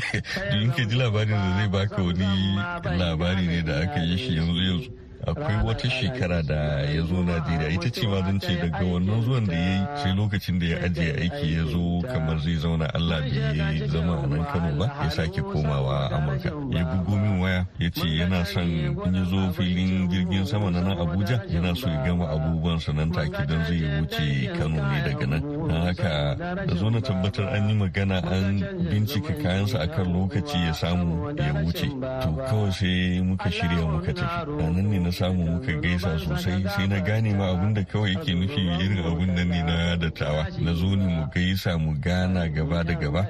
in 0.55 0.71
ka 0.73 0.83
ji 0.87 0.97
labarin 0.97 1.31
da 1.35 1.52
zai 1.57 1.69
baka 1.69 2.03
wani 2.03 2.57
labari 2.99 3.47
ne 3.47 3.63
da 3.63 3.75
aka 3.83 4.01
yi 4.03 4.17
shi 4.19 4.37
yanzu 4.37 4.63
yanzu. 4.63 4.91
Akwai 5.27 5.57
wata 5.67 5.91
shekara 5.91 6.43
da 6.43 6.55
ya 6.83 7.03
zo 7.03 7.23
najeriya 7.23 7.69
ita 7.71 7.91
ce 7.91 8.07
ma 8.07 8.21
zan 8.21 8.39
ce 8.41 8.57
daga 8.59 8.85
wannan 8.85 9.23
zuwan 9.23 9.45
da 9.47 9.55
ya 9.55 9.71
yi 9.79 9.87
sai 10.03 10.13
lokacin 10.17 10.59
da 10.59 10.67
ya 10.67 10.79
ajiye 10.85 11.13
aiki 11.15 11.53
ya 11.55 11.65
zo 11.65 12.03
kamar 12.13 12.39
zai 12.41 12.57
zauna 12.57 12.87
allah 12.95 13.21
da 13.21 13.53
ya 13.55 13.87
zama 13.87 14.19
a 14.23 14.27
nan 14.27 14.45
kano 14.45 14.71
ba 14.79 14.87
ya 15.05 15.11
sake 15.11 15.41
komawa 15.43 16.11
amurka. 16.11 16.49
ya 16.75 16.85
bugo 16.85 17.17
min 17.17 17.41
waya 17.41 17.67
ya 17.79 17.91
ce 17.91 18.07
yana 18.17 18.45
son 18.45 18.67
in 18.69 19.15
ya 19.15 19.25
zo 19.25 19.53
filin 19.53 20.09
jirgin 20.11 20.47
sama 20.47 20.71
na 20.71 20.81
nan 20.81 20.99
abuja 20.99 21.39
yana 21.49 21.75
so 21.77 21.89
ya 21.89 22.03
gama 22.05 22.27
abubuwan 22.29 22.79
nan 22.95 23.11
take 23.13 23.47
don 23.47 23.63
zai 23.65 23.83
wuce 24.01 24.51
kano 24.59 24.77
ne 24.91 24.99
daga 25.07 25.27
nan. 25.27 25.41
don 25.43 25.81
haka 25.87 26.35
da 26.67 26.75
zo 26.75 26.91
na 26.91 27.01
tabbatar 27.01 27.47
an 27.55 27.69
yi 27.69 27.75
magana 27.75 28.19
an 28.27 28.59
bincika 28.91 29.33
kayansa 29.43 29.79
akan 29.87 30.13
lokaci 30.13 30.59
ya 30.67 30.73
samu 30.75 31.31
ya 31.39 31.53
wuce. 31.63 31.87
To 32.23 32.29
kawai 32.51 32.73
sai 32.73 33.21
muka 33.23 33.51
shirya 33.51 33.87
muka 33.87 34.13
tafi. 34.13 34.51
nan 34.73 34.91
ne 34.91 34.99
na 34.99 35.11
samu 35.13 35.45
muka 35.59 35.73
gaisa 35.81 36.19
sosai 36.19 36.63
sai 36.75 36.87
na 36.89 36.99
gane 37.01 37.35
ma 37.35 37.53
abin 37.53 37.75
da 37.75 37.83
kawai 37.85 38.13
yake 38.15 38.33
nufi 38.35 38.61
irin 38.81 39.05
abin 39.05 39.35
nan 39.35 39.49
ne 39.49 39.61
na 39.63 39.97
dattawa. 39.97 40.47
Na 40.61 40.73
zo 40.75 40.95
ne 40.97 41.07
mu 41.07 41.27
gaisa 41.35 41.79
mu 41.79 41.93
gana 42.01 42.49
gaba 42.49 42.83
da 42.85 42.95
gaba 42.95 43.23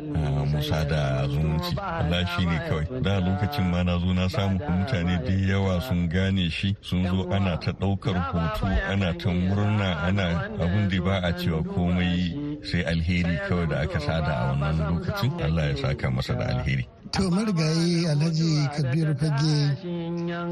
mu 0.51 0.63
sada 0.63 1.27
zumunci. 1.29 1.75
Allah 1.79 2.27
shi 2.37 2.45
ne 2.47 2.59
kawai. 2.69 2.87
Da 3.03 3.21
lokacin 3.21 3.67
ma 3.71 3.83
na 3.83 3.99
zo 3.99 4.13
na 4.13 4.29
samu 4.29 4.59
mutane 4.59 5.17
da 5.27 5.33
yawa 5.51 5.81
sun 5.81 6.09
gane 6.09 6.49
shi 6.51 6.77
sun 6.81 7.05
zo 7.05 7.29
ana 7.31 7.57
ta 7.59 7.73
ɗaukar 7.73 8.17
hoto 8.33 8.67
ana 8.91 9.13
ta 9.15 9.31
murna 9.31 9.89
ana 10.07 10.49
abin 10.63 10.89
da 10.89 10.99
ba 11.03 11.15
a 11.23 11.33
cewa 11.33 11.63
komai 11.65 12.61
sai 12.63 12.83
alheri 12.85 13.37
kawai 13.49 13.67
da 13.69 13.77
aka 13.83 13.99
sada 14.01 14.33
a 14.33 14.43
wannan 14.55 14.77
lokacin. 14.91 15.33
Allah 15.43 15.65
ya 15.71 15.77
saka 15.77 16.11
masa 16.11 16.35
da 16.35 16.45
alheri. 16.47 16.87
To 17.13 17.29
marigayi 17.31 18.07
Alhaji 18.09 18.69
Kabiru 18.75 19.15
Fage 19.15 19.77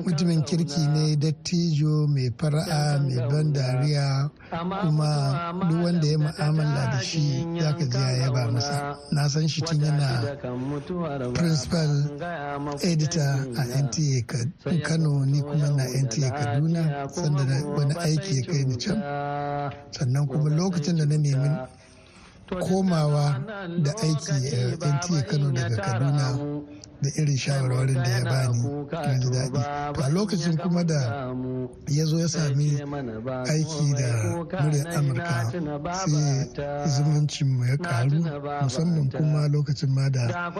mutumin 0.04 0.42
kirki 0.44 0.80
ne 0.92 1.16
dattijo 1.16 2.06
mai 2.06 2.28
fara'a 2.38 2.98
mai 3.00 3.16
ban 3.28 3.52
dariya 3.52 4.30
kuma 4.50 5.52
duk 5.68 5.84
wanda 5.84 6.06
ya 6.06 6.18
mu'amala 6.18 6.90
da 6.92 7.00
shi 7.00 7.46
zaka 7.60 7.84
ji 7.88 7.96
ya 7.98 8.10
yaba 8.12 8.50
masa. 8.52 8.96
Na 9.12 9.26
san 9.28 9.48
shi 9.48 9.62
tun 9.62 9.80
yana 9.80 10.36
principal 11.32 11.90
editor 12.84 13.48
a 13.56 13.62
NTA 13.80 14.82
Kano 14.84 15.24
ni 15.24 15.40
kuma 15.40 15.70
na 15.70 15.84
NTA 15.88 16.30
Kaduna 16.30 17.08
sanda 17.08 17.64
wani 17.76 17.94
aiki 17.94 18.36
ya 18.36 18.42
kai 18.46 18.64
ni 18.64 18.76
can. 18.76 19.00
Sannan 19.92 20.26
kuma 20.28 20.50
lokacin 20.50 20.98
da 20.98 21.06
na 21.06 21.16
nemi 21.16 21.48
komawa 22.58 23.26
da 23.82 23.92
aiki 24.02 24.32
a 24.80 24.88
nta 24.96 25.22
kano 25.28 25.50
daga 25.52 25.76
kaduna. 25.76 26.26
Da 27.02 27.08
irin 27.16 27.36
shawarwarin 27.36 27.94
da 27.94 28.10
ya 28.10 28.24
bani 28.24 28.86
na 28.92 29.18
ji 29.18 29.28
daɗi. 29.30 30.02
a 30.04 30.08
lokacin 30.10 30.56
kuma 30.56 30.84
da 30.84 31.30
ya 31.88 32.04
zo 32.04 32.18
ya 32.18 32.28
sami 32.28 32.80
aiki 33.48 33.94
da 33.94 34.08
muryar 34.62 34.96
amurka 34.96 35.50
sai 36.06 36.88
zumuncinmu 36.88 37.64
ya 37.64 37.76
karu 37.76 38.22
musamman 38.62 39.10
kuma 39.10 39.48
lokacin 39.48 39.90
ma 39.94 40.08
da 40.10 40.52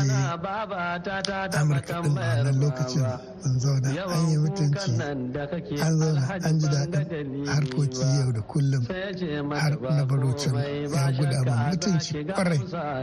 je 0.00 1.58
amurka 1.58 2.02
din 2.02 2.18
a 2.18 2.26
wannan 2.26 2.60
lokacin 2.60 3.04
an 3.04 3.58
zauna 3.60 3.88
an 3.88 4.30
yi 4.30 4.36
mutunci 4.38 4.90
an 5.00 5.30
zauna 5.98 6.28
an 6.44 6.58
ji 6.58 6.66
daɗin 6.68 7.46
harkoki 7.46 8.00
yau 8.18 8.32
da 8.32 8.40
kullum 8.42 8.84
har 9.54 9.80
na 9.80 10.04
barocin 10.04 10.54
ya 10.54 11.12
guda 11.12 11.68
mutunci 11.70 12.24
ƙwarai 12.24 12.58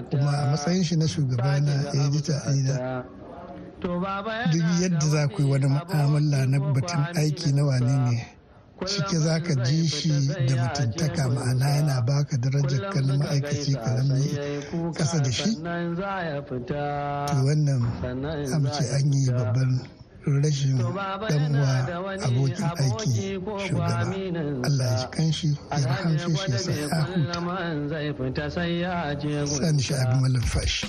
kuma 0.09 0.31
a 0.31 0.45
matsayin 0.51 0.83
shi 0.83 0.95
na 0.95 1.05
shugaba 1.07 1.59
na 1.59 1.73
edita 2.05 2.41
ina. 2.53 3.03
Duk 3.81 4.03
yadda 4.81 5.05
za 5.09 5.27
ku 5.27 5.41
yi 5.41 5.49
wani 5.51 5.67
mu'amala 5.67 6.45
na 6.47 6.59
batun 6.59 7.03
aiki 7.15 7.51
na 7.53 7.63
wane 7.63 7.97
ne 8.09 8.37
cike 8.85 9.17
za 9.19 9.39
ka 9.39 9.53
ji 9.63 9.87
shi 9.87 10.09
da 10.47 10.55
mutuntaka. 10.63 11.27
ma'ana 11.29 11.69
yana 11.69 12.01
baka 12.01 12.37
darajar 12.37 12.89
kan 12.93 13.05
ma'aikaci 13.17 13.73
ƙarami 13.73 14.93
kasa 14.93 15.19
da 15.21 15.31
shi. 15.31 15.55
to 15.55 15.63
wannan 17.45 17.81
amce 18.53 18.83
an 18.93 19.11
yi 19.13 19.31
babban 19.31 19.81
rashin 20.43 20.77
dan 21.29 21.55
uwa 21.55 21.87
abokin 22.21 22.65
aiki 22.77 23.39
shugaba. 23.67 24.13
Allah 24.65 24.99
ya 25.01 25.07
kan 25.09 25.31
shi 25.31 25.47
ya 25.71 25.77
rahamshe 25.77 26.35
shi 26.35 26.51
ya 26.51 26.57
sa 26.57 26.71
huta. 27.03 28.49
sani 29.47 29.81
shi 29.81 29.93
abin 29.93 30.21
malumfashi. 30.21 30.87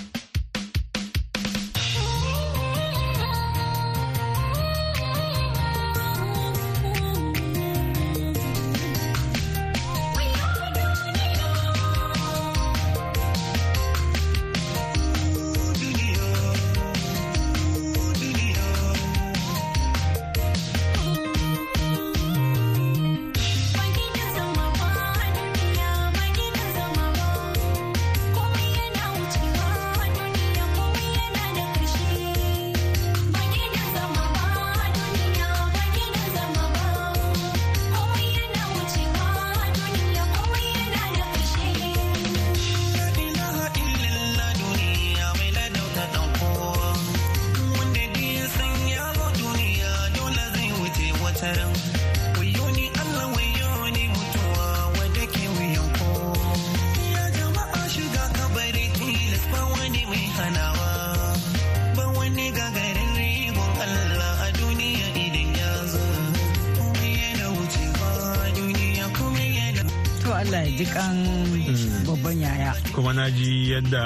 Babban 72.05 72.39
yaya. 72.41 72.73
Kuma 72.93 73.13
na 73.13 73.29
ji 73.29 73.71
yadda 73.73 74.03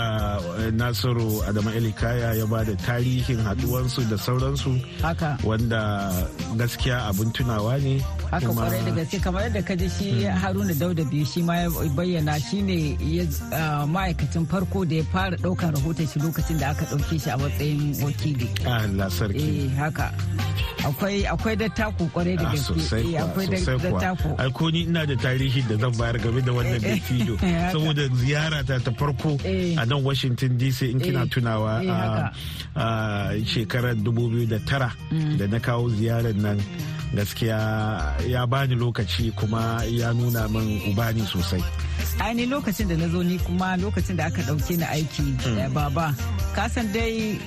eh, 0.64 0.72
nasiru 0.74 1.42
adamu 1.48 1.70
elikaya 1.72 2.34
ya 2.38 2.46
ba 2.46 2.64
da 2.66 2.74
tarihin 2.76 3.40
haduwansu 3.44 4.04
da 4.10 4.18
sauransu. 4.18 4.80
Haka. 5.02 5.38
Wanda 5.44 6.12
gaskiya 6.56 7.08
abin 7.10 7.32
tunawa 7.32 7.78
ne 7.82 8.00
haka 8.32 8.48
ƙwarai 8.48 8.82
da 8.86 8.92
gaske. 8.92 9.18
Kamar 9.24 9.42
yadda 9.50 9.62
ka 9.66 9.76
ji 9.76 9.88
shi 9.90 10.24
haruna 10.26 10.74
dauda 10.74 11.04
biyu 11.06 11.26
shi 11.26 11.42
ma 11.42 11.56
ya 11.64 11.70
bayyana 11.96 12.40
shi 12.40 12.62
ne 12.62 12.98
ya- 13.00 13.86
ma'aikacin 13.88 14.46
farko 14.48 14.86
da 14.88 14.96
ya 14.96 15.04
fara 15.12 15.38
ɗaukan 15.38 15.74
rahoton 15.76 16.08
shi 16.08 16.20
lokacin 16.20 16.60
da 16.60 16.70
aka 16.72 16.86
ɗauke 16.86 17.16
shi 17.22 17.30
a 17.30 17.38
matsayin 17.38 17.94
wakili. 18.04 18.48
Allah 18.66 19.10
sarki. 19.10 19.70
Eh 19.70 19.70
haka. 19.78 20.12
Akwai 20.84 21.26
akwai 21.26 21.56
dattako 21.56 22.06
ƙwarai 22.14 22.36
da 22.38 22.48
Ah, 22.48 22.52
gaske. 22.52 22.76
Eh, 23.00 23.22
akwai 23.24 23.46
sosai 23.48 23.78
dattako 23.80 24.16
kuwa 24.30 24.40
alko 24.40 24.70
ni 24.72 24.82
ina 24.84 25.06
da 25.06 25.16
tarihi 25.16 25.62
da 25.68 25.76
zan 25.78 25.92
bayar 25.98 26.18
game 26.20 26.42
da 26.42 26.52
wannan 26.52 26.76
Eh, 26.76 27.00
dattijo. 27.00 27.36
haka. 27.42 27.72
saboda 27.72 28.04
ziyara 28.20 28.64
ta 28.68 28.80
ta 28.80 28.92
farko 28.92 29.40
Eh. 29.46 29.76
a 29.80 29.86
nan 29.86 30.04
washington 30.04 30.58
dc 30.58 30.82
in 30.92 31.00
kina 31.00 31.24
Eh, 31.24 31.30
tunawa 31.30 31.84
eh, 31.84 32.32
a 32.76 32.86
shekarar 33.46 33.96
2009 33.96 35.38
da 35.38 35.48
na 35.48 35.60
kawo 35.60 35.90
ziyarar 35.90 36.36
nan 36.36 36.60
gaskiya 37.16 37.60
ya 38.28 38.46
bani 38.48 38.76
lokaci 38.76 39.32
kuma 39.36 39.84
ya 39.88 40.14
nuna 40.14 40.48
min 40.50 40.82
ubani 40.92 41.22
sosai. 41.26 41.64
Ainihin 42.20 42.50
lokacin 42.50 42.88
da 42.90 42.96
na 42.98 43.08
zo 43.08 43.22
ni 43.24 43.38
kuma 43.40 43.78
lokacin 43.78 44.18
da 44.18 44.26
aka 44.26 44.42
ɗauke 44.42 44.78
ni 44.78 44.84
aiki 44.84 45.26
eh, 45.62 45.70
baba 45.74 46.14
kasan 46.56 46.92
dai 46.94 47.38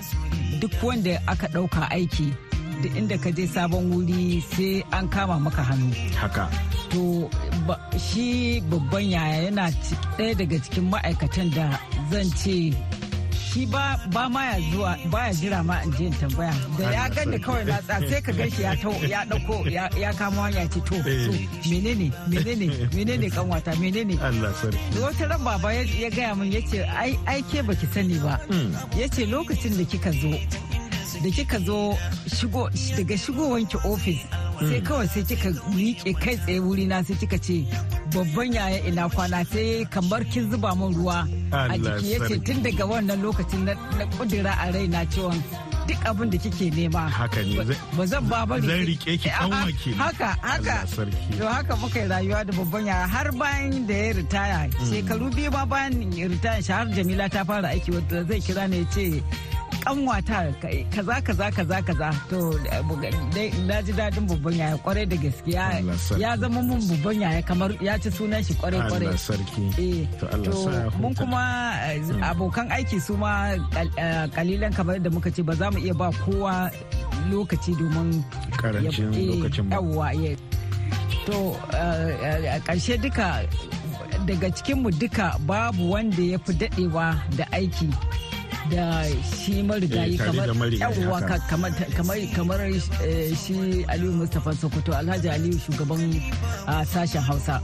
duk 0.61 0.71
wanda 0.83 1.19
aka 1.27 1.47
ɗauka 1.51 1.91
aiki 1.91 2.33
duk 2.83 2.93
inda 2.97 3.17
ka 3.19 3.31
je 3.31 3.47
sabon 3.47 3.91
wuri 3.93 4.41
sai 4.53 4.83
an 4.93 5.09
kama 5.09 5.39
maka 5.41 5.63
hannu. 5.63 5.91
Haka. 6.21 6.45
To 6.93 7.29
ba- 7.67 7.81
shi 7.99 8.61
babban 8.71 9.11
yaya 9.11 9.51
yana 9.51 9.71
ɗaya 10.19 10.35
daga 10.39 10.57
cikin 10.65 10.85
ma'aikatan 10.93 11.49
da 11.57 11.67
zan 12.11 12.29
ce 12.37 12.71
shi 13.33 13.65
ba 13.67 13.97
ba 14.13 14.29
ma 14.29 14.43
ya 14.53 14.59
zuwa 14.71 14.93
ba 15.11 15.27
ya 15.29 15.33
jira 15.33 15.61
ma 15.65 15.81
in 15.83 15.91
je 15.97 16.05
in 16.07 16.13
tambaya. 16.21 16.53
Da 16.79 16.91
ya 16.93 17.09
gani 17.09 17.39
kawai 17.41 17.65
na 17.67 17.81
tsa 17.81 17.97
sai 18.09 18.21
ka 18.21 18.33
gan 18.33 18.51
shi 18.51 18.63
ya 18.63 18.73
tau 18.77 18.93
ya 19.09 19.25
ɗauko 19.31 19.57
ya 19.73 19.89
ya 19.99 20.13
kama 20.13 20.43
hanya 20.47 20.69
ce 20.69 20.81
to 20.85 20.95
to 21.01 21.33
menene 21.69 22.13
menene 22.29 22.67
menene 22.95 23.27
kanwata 23.33 23.73
menene? 23.81 24.15
Allah 24.21 24.53
sarki. 24.61 24.79
Wata 25.01 25.25
ran 25.31 25.41
baba 25.45 25.73
ya 25.73 25.83
ya 26.03 26.09
gaya 26.11 26.35
min 26.37 26.53
ya 26.53 26.61
ce 26.71 26.85
ai 26.85 27.17
ai 27.27 27.41
ke 27.51 27.63
baki 27.67 27.87
sani 27.95 28.19
ba. 28.21 28.37
Ya 28.95 29.09
ce 29.09 29.25
lokacin 29.27 29.73
da 29.79 29.85
kika 29.89 30.13
zo 30.21 30.31
da 31.23 31.31
kika 31.31 31.59
zo 31.65 31.97
shigo 32.29 32.69
daga 32.97 33.17
shigowanki 33.19 33.79
ofis 33.85 34.21
sai 34.61 34.81
kawai 34.81 35.09
sai 35.09 35.23
kika 35.25 35.51
miƙe 35.75 36.13
kai 36.21 36.37
tsaye 36.37 36.61
wuri 36.61 36.87
na 36.87 37.03
sai 37.03 37.17
kika 37.17 37.39
ce 37.39 37.65
babban 38.13 38.53
yaya 38.55 38.79
ina 38.89 39.09
kwana? 39.09 39.45
Sai 39.53 39.85
kamar 39.91 40.23
kin 40.33 40.51
zuba 40.51 40.75
min 40.77 40.95
ruwa 40.95 41.27
a 41.53 41.77
jiki 41.79 42.11
ya 42.13 42.19
ce 42.19 42.35
sarki. 42.39 42.45
tun 42.47 42.63
daga 42.63 42.85
wannan 42.87 43.19
lokacin 43.23 43.65
na 43.67 43.75
na 43.99 44.05
kudura 44.17 44.53
a 44.57 44.73
raina 44.73 45.03
cewa 45.13 45.35
duk 45.87 46.01
abin 46.07 46.31
da 46.31 46.39
kike 46.39 46.71
nema 46.75 47.03
haka 47.11 47.43
ne 47.43 47.63
ba 47.97 48.07
zan 48.07 48.25
ba 48.31 48.47
bari 48.47 48.63
zan 48.67 48.81
riƙe 48.87 49.15
ki 49.23 49.29
Eh, 49.29 49.35
kanwa 49.39 49.61
a- 49.67 49.73
ke 49.73 49.91
haka 49.95 50.31
haka. 50.43 50.77
to 51.39 51.45
haka 51.47 51.77
muka 51.77 51.99
yi 52.01 52.09
rayuwa 52.09 52.41
da 52.47 52.53
babban 52.59 52.87
yaya 52.87 53.07
har 53.07 53.29
bayan 53.33 53.87
da 53.87 53.95
ya 53.95 54.13
ritaya. 54.15 54.59
Shekaru 54.91 55.31
biyu 55.35 55.51
ma 55.53 55.65
bayan 55.67 55.93
ritaya 56.11 56.63
shi 56.63 56.73
har 56.73 56.87
jamila 56.91 57.29
ta 57.29 57.45
fara 57.45 57.69
aiki 57.75 57.91
wadda 57.95 58.25
zai 58.27 58.41
kira 58.41 58.69
ne 58.71 58.79
ya 58.83 58.87
ce 58.91 59.23
kanwata 59.87 60.51
kaza 60.91 61.17
kaza 61.23 61.47
kaza 61.55 61.79
kaza. 61.87 62.09
To 62.31 62.59
dai 63.35 63.51
na 63.67 63.79
ji 63.87 63.93
daɗin 63.95 64.27
babban 64.27 64.55
yaya 64.59 64.77
ƙwarai 64.83 65.07
da 65.07 65.17
gaskiya 65.17 65.65
ya 66.19 66.37
zama 66.37 66.61
mun 66.63 66.81
babban 66.91 67.21
yaya 67.23 67.43
kamar 67.47 67.71
ya 67.81 67.95
ci 67.99 68.11
sunan 68.11 68.43
shi 68.43 68.55
ƙwarai 68.59 68.83
ƙwarai 68.91 69.07
Allah 69.07 69.19
sarki. 69.19 69.63
Eh, 69.79 70.07
to 70.19 70.27
mun 70.99 71.15
kuma 71.15 71.43
eh, 71.87 72.03
abokan 72.27 72.67
aiki 72.75 72.99
su 73.01 73.15
ma 73.17 73.55
kal- 73.71 73.95
eh, 73.97 74.27
kalilan 74.35 74.75
kamar 74.75 74.99
da 74.99 75.11
muka 75.11 75.31
ce 75.31 75.43
ba 75.47 75.55
za 75.55 75.71
mu 75.71 75.79
iya 75.79 75.95
ba 75.95 76.11
kowa 76.27 76.67
lokaci 77.31 77.73
domin 77.79 78.25
Karancin 78.59 79.15
eh, 79.15 79.39
lokacin 79.39 79.71
yawwa, 79.71 80.09
ya- 80.19 80.39
to 81.27 81.55
eh, 81.79 82.55
a 82.55 82.59
ƙarshe 82.67 82.99
duka 82.99 83.47
daga 84.27 84.51
cikinmu 84.51 84.91
duka 84.99 85.39
babu 85.47 85.91
wanda 85.95 86.23
ya 86.23 86.39
fi 86.43 86.53
daɗewa 86.59 87.15
da 87.39 87.45
aiki. 87.55 87.87
Da 88.71 89.05
shi 89.23 89.63
marigayi 89.63 90.19
Eh, 92.17 92.33
kamar 92.37 92.61
eh, 93.05 93.35
shi 93.37 93.85
aliyu 93.89 94.13
mustapha 94.13 94.53
sokoto 94.57 94.93
alhaji 94.97 95.29
aliyu 95.29 95.59
shugaban 95.59 96.23
ah, 96.67 96.85
sashen 96.85 97.23
hausa. 97.23 97.61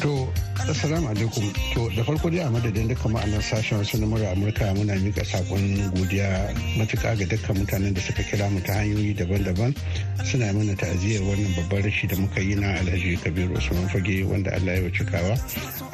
To, 0.00 0.28
Assalamu 0.68 1.08
alaikum. 1.08 1.48
To, 1.74 1.88
da 1.96 2.02
farko 2.04 2.28
dai 2.30 2.40
a 2.44 2.50
madadin 2.52 2.88
duka 2.88 3.08
ma'anar 3.08 3.40
sashen 3.40 3.78
wasu 3.80 3.96
na 3.98 4.06
mura 4.06 4.28
Amurka 4.34 4.68
muna 4.76 4.92
mika 5.00 5.22
saƙon 5.24 5.88
godiya 5.96 6.52
matuƙa 6.76 7.16
ga 7.16 7.24
dukkan 7.24 7.56
mutanen 7.56 7.94
da 7.94 8.00
suka 8.00 8.22
kira 8.22 8.50
mu 8.52 8.60
ta 8.60 8.74
hanyoyi 8.74 9.16
daban-daban 9.16 9.72
suna 10.24 10.52
mana 10.52 10.76
ta'aziyar 10.76 11.22
wannan 11.24 11.54
babban 11.56 11.82
rashi 11.88 12.06
da 12.08 12.16
muka 12.16 12.40
yi 12.40 12.54
na 12.56 12.76
Alhaji 12.76 13.16
Kabiru 13.24 13.56
Usman 13.56 13.88
Fage 13.88 14.24
wanda 14.28 14.52
Allah 14.52 14.84
ya 14.84 14.90
cikawa 14.92 15.34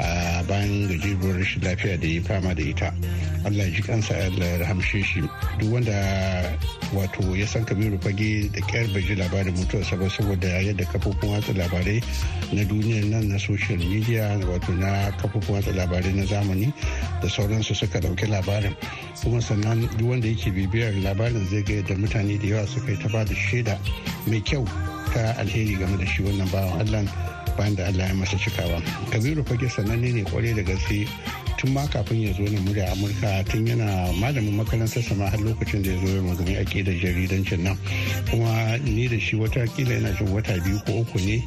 a 0.02 0.42
bayan 0.50 0.88
gajeruwar 0.90 1.38
rashin 1.38 1.62
lafiya 1.62 2.00
da 2.00 2.06
ya 2.08 2.20
fama 2.26 2.54
da 2.54 2.62
ita. 2.62 2.90
Allah 3.46 3.70
ji 3.70 3.82
kansa 3.82 4.14
Allah 4.18 4.46
ya 4.58 4.58
rahamshe 4.66 5.04
shi. 5.06 5.20
Duk 5.62 5.70
wanda 5.70 5.94
wato 6.90 7.22
ya 7.38 7.46
san 7.46 7.64
Kabiru 7.64 7.94
Fage 8.02 8.50
da 8.50 8.60
kyar 8.66 8.90
bai 8.92 9.02
ji 9.06 9.14
labarin 9.14 9.54
mutuwarsa 9.54 9.94
ba 9.96 10.10
saboda 10.10 10.48
yadda 10.66 10.82
kafofin 10.90 11.30
watsa 11.30 11.52
labarai 11.54 12.02
na 12.52 12.64
duniyar 12.66 13.06
nan 13.06 13.28
na 13.30 13.38
social 13.38 13.78
media 13.78 14.34
wato 14.58 14.72
na 14.72 15.12
kafofin 15.12 15.54
watsa 15.54 15.72
labarai 15.72 16.12
na 16.12 16.24
zamani 16.24 16.72
da 17.22 17.28
sauransu 17.28 17.74
suka 17.74 18.00
ɗauki 18.00 18.26
labarin. 18.26 18.74
Kuma 19.22 19.40
sannan 19.40 19.88
duk 19.98 20.08
wanda 20.10 20.28
yake 20.28 20.50
bibiyar 20.50 20.92
labarin 21.02 21.46
zai 21.50 21.62
ga 21.62 21.74
yadda 21.74 21.94
mutane 21.96 22.38
da 22.38 22.46
yawa 22.46 22.66
suka 22.66 22.90
yi 22.92 22.96
ta 22.98 23.08
ba 23.08 23.24
da 23.24 23.34
shaida 23.34 23.78
mai 24.26 24.40
kyau 24.40 24.64
ta 25.12 25.34
alheri 25.38 25.76
game 25.78 25.96
da 25.98 26.06
shi 26.06 26.22
wannan 26.22 26.48
bawan 26.50 26.80
allah 26.80 27.04
bayan 27.58 27.74
da 27.74 27.86
allah 27.86 28.08
ya 28.08 28.14
masa 28.14 28.36
cikawa. 28.36 28.80
Kabiru 29.10 29.44
fage 29.44 29.68
sananne 29.68 30.12
ne 30.12 30.24
ƙwarai 30.24 30.54
da 30.56 30.62
gaske 30.62 31.06
tun 31.58 31.72
ma 31.72 31.86
kafin 31.88 32.20
ya 32.22 32.32
zo 32.32 32.42
na 32.44 32.60
murya 32.60 32.92
amurka 32.92 33.44
tun 33.48 33.66
yana 33.66 34.12
malamin 34.20 34.56
makarantar 34.56 35.02
sama 35.02 35.28
har 35.30 35.38
lokacin 35.40 35.82
da 35.82 35.90
ya 35.90 35.98
zo 36.04 36.22
magani 36.22 36.56
ake 36.60 36.84
da 36.84 36.92
jaridancin 36.92 37.60
nan. 37.64 37.76
Kuma 38.30 38.76
ni 38.84 39.08
da 39.08 39.18
shi 39.18 39.36
wata 39.36 39.64
kila 39.76 39.94
yana 39.94 40.12
jin 40.16 40.28
wata 40.32 40.52
biyu 40.64 40.80
ko 40.84 41.00
uku 41.00 41.18
ne 41.24 41.44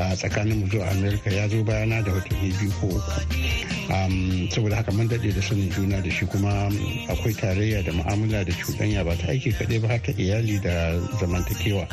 a 0.00 0.16
tsakanin 0.16 0.58
mu 0.60 0.66
zuwa 0.68 0.88
amerika 0.90 1.30
ya 1.30 1.48
zo 1.48 1.62
bayana 1.64 2.02
da 2.02 2.12
watanni 2.12 2.52
biyu 2.58 2.72
ko 2.80 2.86
uku. 2.86 3.20
Saboda 4.50 4.76
haka 4.76 4.92
mun 4.92 5.08
daɗe 5.08 5.32
da 5.34 5.42
sanin 5.42 5.68
juna 5.70 6.00
da 6.00 6.10
shi 6.10 6.26
kuma 6.26 6.72
akwai 7.08 7.34
tarayya 7.34 7.82
da 7.84 7.92
mu'amala 7.92 8.44
da 8.44 8.52
cuɗanya 8.52 9.04
ba 9.04 9.16
ta 9.16 9.28
aiki 9.28 9.52
kaɗai 9.52 9.80
ba 9.80 9.88
har 9.88 10.00
ta 10.02 10.12
iyali 10.16 10.58
da 10.60 10.96
zamantakewa. 11.20 11.84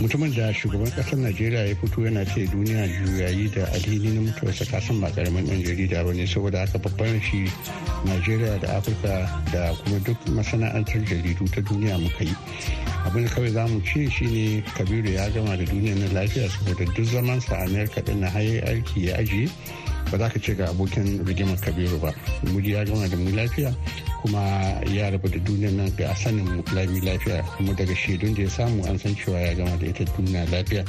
Mutumin 0.00 0.34
da 0.34 0.52
shugaban 0.52 0.90
ƙasar 0.92 1.18
najeriya 1.18 1.66
ya 1.68 1.74
fito 1.74 2.00
yana 2.04 2.24
ce 2.24 2.46
duniya 2.46 2.86
juyayi 2.88 3.48
da 3.54 3.64
alhini 3.72 4.14
na 4.14 4.20
mutuwarsa 4.20 4.64
kasan 4.70 5.00
ba 5.00 5.10
ƙaramin 5.10 5.46
yan 5.46 5.62
jarida 5.62 6.04
ba 6.04 6.12
ne 6.12 6.26
saboda 6.26 6.58
haka 6.66 6.78
babban 6.78 7.20
shi 7.20 7.48
najeriya 8.04 8.60
da 8.60 8.76
afirka 8.76 9.28
da 9.52 9.72
kuma 9.84 9.98
duk 10.04 10.18
masana'antar 10.28 11.00
jaridu 11.04 11.44
ta 11.50 11.60
duniya 11.60 11.98
muka 11.98 12.24
yi. 12.24 12.34
Abin 13.06 13.24
da 13.24 13.30
kawai 13.30 13.50
za 13.52 13.66
mu 13.66 13.80
ce 13.82 14.10
shine 14.10 14.62
kabiru 14.76 15.08
ya 15.10 15.28
gama 15.30 15.56
da 15.56 15.64
duniya 15.64 15.94
na 15.94 16.06
lafiya 16.20 16.48
saboda 16.50 16.84
duk 16.94 17.04
zamansa 17.06 17.54
a 17.56 17.64
amerika 17.64 18.00
din 18.02 18.20
na 18.20 18.28
haye 18.30 18.60
aiki 18.62 19.06
ya 19.06 19.16
ajiye. 19.18 19.48
Ba 20.10 20.18
za 20.18 20.28
ka 20.28 20.38
ce 20.38 20.54
ga 20.54 20.68
abokin 20.70 21.24
rigimar 21.24 21.56
kabiru 21.60 21.98
ba. 22.00 22.12
Muri 22.52 22.72
ya 22.72 22.84
gama 22.84 23.08
da 23.08 23.16
mu 23.16 23.30
lafiya. 23.30 23.74
Kuma 24.22 24.40
ya 24.92 25.10
rabu 25.10 25.28
da 25.28 25.38
duniyar 25.38 25.72
nan 25.72 25.90
ga 25.96 26.14
sanin 26.14 26.62
lami 26.74 27.00
lafiya 27.00 27.42
kuma 27.56 27.72
daga 27.74 27.94
shaidun 27.94 28.34
da 28.34 28.42
ya 28.42 28.48
samu 28.50 28.84
an 28.86 28.98
san 28.98 29.14
cewa 29.14 29.40
ya 29.40 29.54
gama 29.54 29.76
da 29.78 29.86
ita 29.86 30.04
duniya 30.16 30.46
lafiya. 30.50 30.82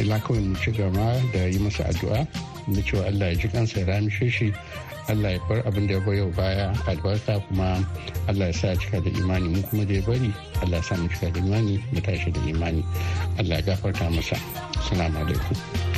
Illa 0.00 0.18
kawai 0.20 0.40
mu 0.42 0.56
ci 0.56 0.70
gaba 0.72 1.20
da 1.32 1.44
yi 1.46 1.58
masa 1.58 1.84
addu'a 1.88 2.26
na 2.68 2.80
cewa 2.82 3.06
allah 3.06 3.26
ya 3.32 3.34
ji 3.34 3.48
kansa 3.48 3.80
ya 3.80 3.86
ramishe 3.86 4.28
shi 4.30 4.48
allah 5.08 5.32
ya 5.36 5.40
bar 5.48 5.62
abin 5.68 5.86
da 5.86 5.94
ya 5.94 6.00
bar 6.00 6.14
yau 6.14 6.30
baya 6.32 6.72
albarka 6.88 7.38
kuma 7.48 7.84
allah 8.28 8.46
ya 8.48 8.52
sa 8.52 8.74
cika 8.74 9.00
da 9.04 9.10
imani. 9.10 9.48
Mu 9.48 9.62
kuma 9.68 9.84
da 9.84 9.94
ya 9.94 10.02
bari 10.02 10.32
allah 10.62 10.76
ya 10.80 10.82
sa 10.82 10.96
mu 10.96 11.08
cika 11.08 11.30
da 11.32 11.40
imani 11.40 11.78
mu 11.92 12.00
tashi 12.00 12.30
da 12.32 12.40
imani. 12.48 12.84
Allah 13.38 13.56
ya 13.60 13.62
gafarta 13.74 14.10
masa. 14.10 14.36
Salamu 14.88 15.18
alaikum. 15.22 15.93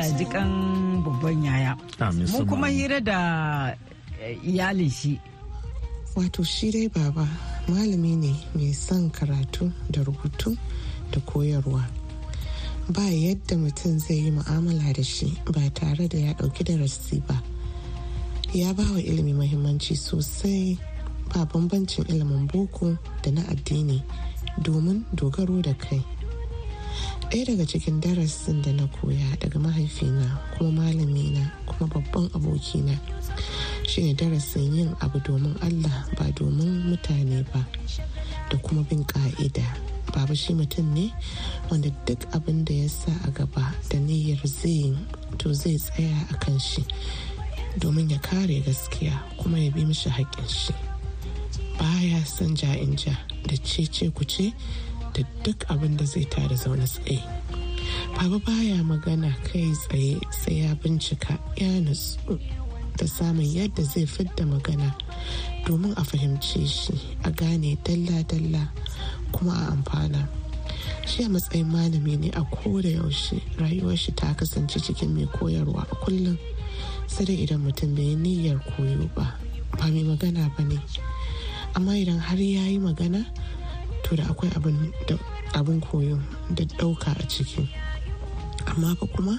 Allah 0.00 0.12
ya 0.12 0.18
ji 0.18 0.24
kan 0.32 0.48
babban 1.04 1.44
yaya. 1.44 1.76
Sama. 2.00 2.44
kuma 2.48 2.68
hira 2.72 3.00
da 3.04 3.76
iyalin 4.40 4.88
shi 4.88 5.20
wato 6.16 6.40
shi 6.40 6.70
dai 6.72 6.88
baba 6.88 7.28
malami 7.68 8.16
ne 8.16 8.32
mai 8.56 8.72
son 8.72 9.10
karatu 9.12 9.68
da 9.92 10.00
rubutu 10.00 10.56
da 11.12 11.20
koyarwa 11.20 11.84
ba 12.88 13.02
yadda 13.12 13.56
mutum 13.60 13.98
zai 14.00 14.24
yi 14.24 14.30
mu'amala 14.32 14.88
da 14.96 15.02
shi 15.04 15.36
ba 15.44 15.68
tare 15.68 16.08
da 16.08 16.16
ya 16.18 16.32
ɗauki 16.32 16.64
darasi 16.64 17.20
ba 17.28 17.36
ya 18.56 18.72
ba 18.72 18.82
wa 18.82 19.00
ilimi 19.04 19.32
mahimmanci 19.36 19.96
sosai 19.96 20.78
ba 21.28 21.44
bambancin 21.44 22.08
ilimin 22.08 22.48
boko 22.48 22.96
da 23.22 23.30
na 23.36 23.42
addini 23.52 24.00
domin 24.64 25.04
dogaro 25.12 25.60
da 25.60 25.74
kai 25.76 26.00
ɗaya 27.30 27.44
daga 27.46 27.66
cikin 27.66 28.00
darasin 28.00 28.62
da 28.62 28.72
na 28.72 28.86
koya 28.86 29.36
daga 29.40 29.58
mahaifina 29.58 30.38
kuma 30.58 30.70
malamina 30.82 31.52
kuma 31.66 31.86
babban 31.86 32.28
abokina 32.34 32.98
shine 33.86 34.14
darasin 34.16 34.74
yin 34.74 34.96
abu 35.00 35.18
domin 35.20 35.54
allah 35.62 36.06
ba 36.18 36.24
domin 36.34 36.90
mutane 36.90 37.44
ba 37.52 37.66
da 38.50 38.58
kuma 38.58 38.82
bin 38.82 39.04
ka'ida 39.04 39.62
baba 40.12 40.34
shi 40.34 40.54
mutum 40.54 40.92
ne 40.92 41.14
wanda 41.70 41.90
duk 42.06 42.18
abin 42.34 42.64
da 42.64 42.74
ya 42.74 42.88
sa 42.88 43.12
a 43.26 43.30
gaba 43.30 43.74
da 43.88 43.98
niyyar 43.98 44.42
zai 44.46 44.90
to 45.38 45.54
zai 45.54 45.78
tsaya 45.78 46.26
a 46.30 46.34
kan 46.34 46.58
shi 46.58 46.82
domin 47.78 48.10
ya 48.10 48.18
kare 48.18 48.58
gaskiya 48.66 49.14
kuma 49.38 49.58
ya 49.58 49.70
bi 49.70 49.84
mishi 49.84 50.10
haƙƙin 50.10 50.48
shi. 50.48 50.74
Baya 51.78 52.26
son 52.26 52.56
ja'in 52.56 52.96
ja 52.98 53.14
da 53.46 53.54
cece 53.56 54.10
kuce 54.12 54.52
da 55.14 55.22
duk 55.44 55.64
abin 55.70 55.96
da 55.96 56.04
zai 56.04 56.24
tada 56.24 56.54
zaune 56.56 56.84
tsaye. 56.86 57.18
Baba 58.16 58.38
baya 58.38 58.82
magana 58.84 59.32
kai 59.44 59.72
tsaye 59.72 60.20
sai 60.30 60.54
ya 60.64 60.74
bincika 60.74 61.38
ya 61.56 61.80
nutsu 61.80 62.38
da 62.96 63.06
samun 63.06 63.44
yadda 63.46 63.82
zai 63.82 64.06
fidda 64.06 64.44
magana 64.46 64.94
domin 65.66 65.92
a 65.96 66.02
fahimce 66.04 66.66
shi 66.66 66.94
a 67.24 67.30
gane 67.30 67.76
dalla-dalla 67.84 68.68
kuma 69.32 69.52
a 69.52 69.72
amfana. 69.72 70.28
Shi 71.06 71.24
a 71.24 71.28
matsayin 71.28 71.66
malami 71.66 72.18
ne 72.18 72.30
a 72.30 72.42
koda 72.44 72.88
yaushe 72.88 73.40
rayuwar 73.58 73.96
shi 73.98 74.12
ta 74.12 74.34
kasance 74.34 74.78
cikin 74.80 75.14
mai 75.16 75.26
koyarwa 75.26 75.82
a 75.90 75.94
kullum. 76.04 76.38
Sai 77.06 77.24
idan 77.24 77.60
mutum 77.64 77.94
bai 77.96 78.14
niyyar 78.16 78.60
koyo 78.76 79.08
ba 79.14 79.34
ba 79.78 79.86
mai 79.90 80.04
magana 80.04 80.50
ba 80.56 80.62
ne. 80.64 80.78
Amma 81.74 81.92
idan 81.96 82.18
har 82.18 82.36
ya 82.38 82.66
yi 82.66 82.78
magana 82.78 83.24
to 84.02 84.16
da 84.16 84.24
akwai 84.24 84.50
abin 85.54 85.80
koyo 85.80 86.18
da 86.54 86.64
ɗauka 86.64 87.10
a 87.18 87.24
ciki. 87.28 87.68
Amma 88.66 88.94
fa 88.96 89.06
kuma 89.06 89.38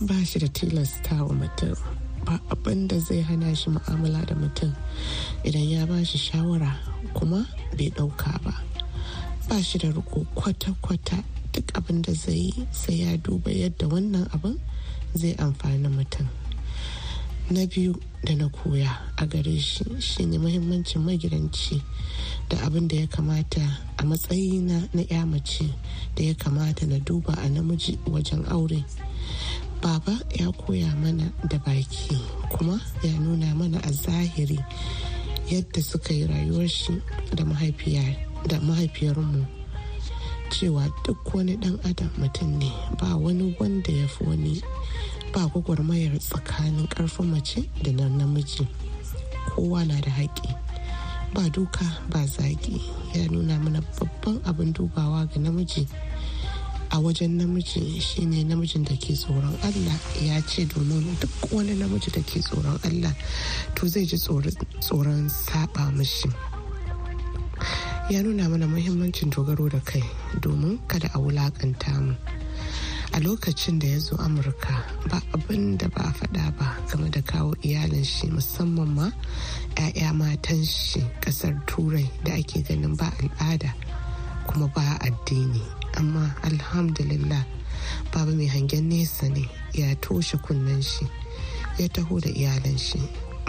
ba 0.00 0.14
shi 0.24 0.38
da 0.38 0.46
tilasta 0.48 1.22
wa 1.26 1.34
mutum. 1.34 1.76
Ba 2.24 2.40
abin 2.50 2.88
da 2.88 2.98
zai 2.98 3.20
hana 3.22 3.54
shi 3.54 3.70
mu'amala 3.70 4.26
da 4.26 4.34
mutum. 4.34 4.74
Idan 5.44 5.68
ya 5.70 5.86
ba 5.86 6.04
shi 6.04 6.18
shawara 6.18 6.74
kuma 7.14 7.46
bai 7.76 7.90
ɗauka 7.90 8.42
ba. 8.44 8.54
Ba 9.48 9.62
shi 9.62 9.78
da 9.78 9.88
riko 9.90 10.26
kwata-kwata. 10.34 11.22
Duk 11.52 11.66
abin 11.74 12.02
da 12.02 12.12
zai 12.14 12.50
yi 12.54 12.66
sai 12.70 12.94
ya 13.04 13.16
duba 13.16 13.50
yadda 13.50 13.86
wannan 13.88 14.26
abin 14.32 14.58
zai 15.14 15.34
amfani 15.36 15.88
mutum. 15.88 16.26
Na 17.52 17.66
biyu 17.66 17.94
da 18.24 18.34
na 18.34 18.48
koya 18.48 18.88
a 19.18 19.26
gare 19.26 19.58
shi 19.58 19.84
shine 20.00 20.38
muhimmancin 20.38 21.02
magidanci 21.04 21.82
da 22.48 22.56
abin 22.66 22.88
da 22.88 22.96
ya 22.96 23.06
kamata 23.06 23.60
a 23.98 24.02
matsayina 24.04 24.88
na 24.94 25.02
ya 25.10 25.26
mace 25.26 25.68
da 26.16 26.24
ya 26.24 26.34
kamata 26.34 26.86
na 26.86 26.98
duba 26.98 27.34
a 27.36 27.48
namiji 27.48 27.98
wajen 28.06 28.44
aure. 28.48 28.84
Baba 29.82 30.18
ya 30.34 30.50
koya 30.52 30.94
mana 30.96 31.30
da 31.48 31.58
baki 31.58 32.16
kuma 32.50 32.80
ya 33.02 33.12
nuna 33.20 33.54
mana 33.54 33.78
a 33.84 33.92
zahiri 33.92 34.58
yadda 35.50 35.82
suka 35.82 36.14
yi 36.14 36.26
rayuwar 36.26 36.68
shi 36.68 36.92
da 37.34 37.44
mahaifiyarmu 38.60 39.46
cewa 40.50 40.88
duk 41.04 41.34
wani 41.34 41.56
dan 41.56 41.78
adam 41.84 42.08
mutum 42.20 42.58
ne 42.60 42.68
ba 43.00 43.16
wani 43.16 43.56
wanda 43.58 43.92
ya 43.92 44.06
fi 44.08 44.24
wani 44.24 44.62
ba 45.32 45.46
gwagwarmayar 45.48 46.18
tsakanin 46.20 46.86
ƙarfin 46.88 47.26
mace 47.30 47.64
da 47.82 47.92
na 47.92 48.08
namiji. 48.08 48.66
Kowa 49.54 49.84
na 49.84 50.00
da 50.00 50.10
haƙƙi. 50.10 50.54
Ba 51.34 51.48
duka 51.48 51.84
ba 52.10 52.26
zagi. 52.26 52.80
Ya 53.14 53.26
nuna 53.28 53.58
mana 53.58 53.80
babban 53.98 54.40
abin 54.44 54.72
dubawa 54.72 55.26
ga 55.32 55.40
namiji. 55.40 55.88
A 56.90 56.96
wajen 57.00 57.38
namiji 57.40 58.00
shine 58.00 58.44
namijin 58.44 58.84
da 58.84 58.94
ke 58.96 59.14
tsoron 59.16 59.56
allah. 59.64 59.98
Ya 60.20 60.40
ce 60.42 60.66
domin 60.66 61.16
duk 61.20 61.50
wani 61.52 61.74
namiji 61.74 62.12
da 62.12 62.20
ke 62.20 62.40
tsoron 62.44 62.78
allah 62.84 63.14
to 63.74 63.88
zai 63.88 64.04
ji 64.04 64.16
tsoron 64.18 65.30
saba 65.30 65.90
mashi. 65.96 66.28
Ya 68.10 68.20
nuna 68.22 68.48
mana 68.50 68.66
muhimmancin 68.66 69.30
dogaro 69.32 69.70
da 69.70 69.80
kai 69.80 70.02
domin 70.40 70.78
kada 70.86 71.08
a 71.14 71.18
wulaƙanta 71.18 71.96
mu. 72.04 72.14
A 73.12 73.20
lokacin 73.20 73.78
da 73.78 73.86
ya 73.86 73.98
zo 73.98 74.16
amurka 74.16 74.84
ba 75.10 75.20
abin 75.34 75.76
da 75.78 75.88
ba 75.88 76.00
a 76.08 76.12
faɗa 76.12 76.56
ba 76.58 76.76
game 76.90 77.10
da 77.10 77.20
kawo 77.22 77.54
iyalin 77.62 78.04
shi 78.04 78.26
musamman 78.28 78.88
ma 78.94 79.10
'ya'ya 79.76 80.12
matan 80.14 80.64
shi 80.64 81.00
ƙasar 81.20 81.54
turai 81.66 82.08
da 82.24 82.32
ake 82.34 82.62
ganin 82.64 82.96
ba 82.96 83.12
al'ada 83.20 83.74
kuma 84.46 84.66
ba 84.74 84.96
addini. 85.00 85.60
Amma 85.96 86.34
alhamdulillah 86.42 87.44
baba 88.12 88.32
mai 88.32 88.48
hangen 88.48 88.88
nesa 88.88 89.28
ne 89.28 89.44
ya 89.76 89.92
toshe 90.00 90.38
kunnen 90.40 90.80
shi 90.82 91.04
ya 91.78 91.88
taho 91.88 92.16
da 92.20 92.30
iyalan 92.32 92.78
shi. 92.78 92.98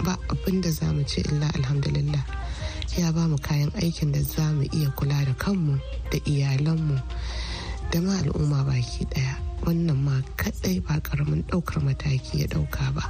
Ba 0.04 0.18
abin 0.28 0.60
da 0.60 0.70
za 0.70 0.92
mu 0.92 1.02
ce 1.08 1.20
illa 1.24 1.48
alhamdulillah 1.56 2.20
ya 3.00 3.10
ba 3.12 3.24
mu 3.26 3.38
kayan 3.40 3.72
aikin 3.80 4.12
da 4.12 4.20
za 4.20 4.52
mu 4.52 4.62
iya 4.76 4.92
kula 4.92 5.24
da 5.24 5.32
kanmu 5.40 5.80
da 6.12 6.18
iyalanmu 6.28 7.00
da 7.90 8.00
ma 8.00 8.12
al'umma 8.20 8.60
baki 8.68 9.08
ɗaya 9.08 9.34
wannan 9.64 9.96
ma 10.04 10.20
kadai 10.36 10.80
ba 10.84 11.00
ƙaramin 11.00 11.42
ɗaukar 11.48 11.82
mataki 11.82 12.40
ya 12.40 12.46
ɗauka 12.46 12.94
ba. 12.94 13.02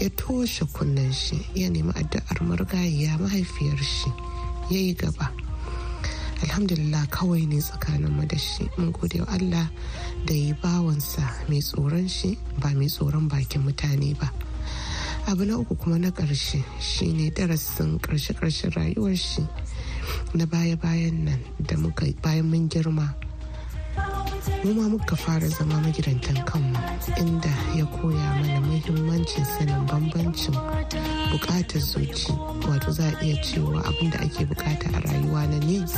Ya 0.00 0.08
toshe 0.10 0.64
kunnen 0.72 1.12
shi 1.12 1.36
ya 1.54 1.68
nemi 1.68 1.92
addu'ar 1.92 2.38
marigayiya 2.42 3.18
mahaifiyar 3.18 3.78
shi. 3.82 4.10
Ya 4.70 4.78
yi 4.78 4.94
gaba. 4.94 5.30
Alhamdulillah 6.42 7.06
kawai 7.10 7.46
ne 7.46 7.58
tsakaninmu 7.60 8.26
da 8.26 8.36
shi. 8.38 8.66
Mun 8.78 8.90
gode 8.92 9.20
wa 9.20 9.26
allah 9.30 9.70
da 10.26 10.34
yi 10.34 10.52
bawansa 10.54 11.22
mai 11.48 11.60
tsoron 11.60 12.08
shi 12.08 12.38
ba 12.58 12.70
mai 12.74 12.86
tsoron 12.88 13.28
bakin 13.28 13.62
mutane 13.62 14.18
ba. 14.18 14.30
Abu 15.28 15.44
na 15.46 15.54
uku 15.58 15.76
kuma 15.76 15.98
na 15.98 16.10
ƙarshe 16.10 16.62
shine 16.80 17.30
darasin 17.30 17.98
ƙarshe-ƙarshen 18.02 18.74
rayuwar 18.74 19.14
shi 19.16 19.46
na 20.34 20.46
baya-bayan 20.46 21.24
nan 21.30 21.38
da 21.62 21.76
muka 21.76 22.06
bayan 22.22 22.50
mun 22.50 22.68
girma. 22.68 23.14
Mu 24.64 24.72
ma 24.74 24.88
muka 24.88 25.16
fara 25.16 25.48
zama 25.48 25.74
magidantan 25.82 26.38
kanmu 26.46 26.78
inda 27.18 27.50
ya 27.74 27.84
koya 27.86 28.28
mana 28.40 28.60
muhimmancin 28.60 29.44
sanin 29.44 29.86
bambancin 29.86 30.54
buƙatar 31.32 31.80
zuci 31.80 32.32
wato 32.68 32.90
za 32.92 33.04
a 33.10 33.24
iya 33.24 33.36
cewa 33.42 33.82
abin 33.84 34.10
da 34.10 34.18
ake 34.18 34.44
buƙata 34.46 34.86
a 34.94 35.00
rayuwa 35.00 35.46
na 35.50 35.58
needs 35.66 35.94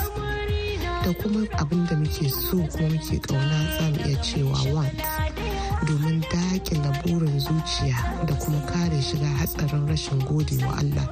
da 1.04 1.12
kuma 1.22 1.46
abin 1.61 1.87
da 1.87 1.96
muke 1.96 2.28
so 2.30 2.57
kuma 2.72 2.88
muke 2.88 3.18
ƙauna 3.20 3.59
za 3.78 3.90
mu 3.90 3.98
iya 4.09 4.16
cewa 4.22 4.59
wants 4.74 5.04
domin 5.87 6.20
dakila 6.33 6.90
burin 7.04 7.37
zuciya 7.40 8.24
da 8.26 8.35
kuma 8.40 8.61
kare 8.66 9.00
shiga 9.02 9.26
hatsarin 9.37 9.85
rashin 9.88 10.18
gode 10.24 10.57
wa 10.64 10.72
Allah. 10.80 11.09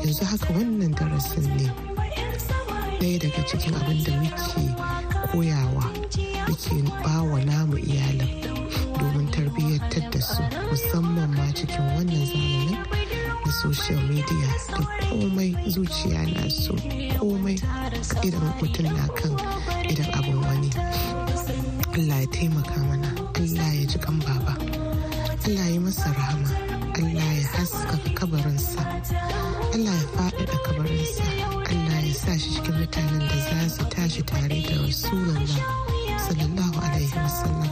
Yanzu 0.00 0.24
haka 0.24 0.48
wannan 0.56 0.94
darasin 0.96 1.44
ne 1.60 1.68
ɗaya 3.00 3.18
daga 3.20 3.42
cikin 3.44 3.74
abin 3.76 4.00
da 4.04 4.12
muke 4.16 4.95
koyawa 5.32 5.84
muke 6.48 6.76
bawa 7.04 7.38
namu 7.44 7.76
iyalin 7.78 8.30
domin 8.98 9.28
tarbiyyantar 9.30 10.10
da 10.12 10.20
su 10.20 10.42
musamman 10.70 11.30
ma 11.36 11.46
cikin 11.54 11.84
wannan 11.94 12.26
zamanin 12.26 12.78
na 13.46 13.52
social 13.52 14.00
media 14.08 14.48
da 14.68 14.82
komai 15.08 15.50
zuciya 15.70 16.22
na 16.34 16.48
so 16.50 16.74
komai 17.20 17.56
idan 18.26 18.46
mutum 18.60 18.86
na 18.96 19.06
kan 19.18 19.32
idan 19.90 20.10
abin 20.18 20.38
wani. 20.46 20.70
Allah 21.96 22.20
ya 22.20 22.26
taimaka 22.28 22.76
mana 22.88 23.08
Allah 23.40 23.68
ya 23.80 23.84
ji 23.88 23.98
kan 23.98 24.18
baba 24.20 24.52
Allah 25.48 25.66
ya 25.72 25.80
masa 25.80 26.12
rahama 26.12 26.50
Allah 26.98 27.28
ya 27.40 27.46
haskaka 27.56 28.10
kabarinsa 28.18 28.82
Allah 29.72 29.94
ya 29.96 30.06
faɗaɗa 30.16 30.56
kabarinsa 30.66 31.24
Allah 31.72 31.98
ya 32.04 32.14
sa 32.14 32.32
shi 32.36 32.50
cikin 32.60 32.74
mutanen 32.84 33.24
da 33.28 33.36
za 33.48 33.58
su 33.76 33.84
tashi 34.06 34.22
tare 34.22 34.48
da 34.62 34.74
Rasulullah 34.86 35.42
sallallahu 36.14 36.78
alaihi 36.78 37.10
wasallam. 37.10 37.70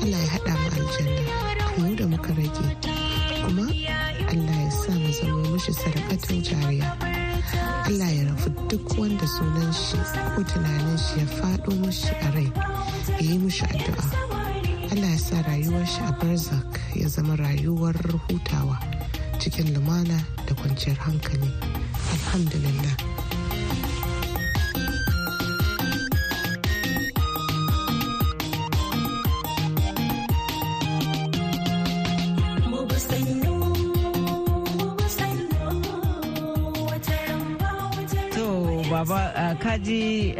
Allah 0.00 0.20
ya 0.24 0.28
haɗa 0.32 0.52
mu 0.56 0.68
aljanna 0.72 1.22
mu 1.76 1.94
da 1.96 2.04
muka 2.08 2.32
rage. 2.32 2.66
Kuma 3.44 3.66
Allah 4.32 4.56
ya 4.64 4.70
sa 4.72 4.92
mu 4.96 5.12
zama 5.12 5.42
mushi 5.52 5.72
sadakatun 5.76 6.40
jariya. 6.40 6.88
Allah 7.92 8.08
ya 8.08 8.22
rafu 8.32 8.48
duk 8.72 8.88
wanda 8.96 9.26
sunan 9.28 9.68
shi 9.76 10.00
ko 10.32 10.40
tunanin 10.48 10.96
shi 10.96 11.20
ya 11.20 11.26
faɗo 11.28 11.70
mushi 11.76 12.08
a 12.08 12.28
rai 12.32 12.48
ya 13.20 13.28
yi 13.28 13.36
mushi 13.36 13.64
addu'a. 13.68 14.06
Allah 14.96 15.10
ya 15.12 15.18
sa 15.20 15.44
rayuwar 15.44 15.84
shi 15.84 16.00
a 16.08 16.12
barzak 16.16 16.72
ya 16.96 17.04
zama 17.08 17.36
rayuwar 17.36 18.00
hutawa 18.32 18.80
cikin 19.36 19.76
lumana 19.76 20.24
da 20.48 20.56
kwanciyar 20.56 20.96
hankali. 21.04 21.52
Alhamdulillah. 22.16 23.19
Baba 39.80 39.86
kaji 39.86 40.34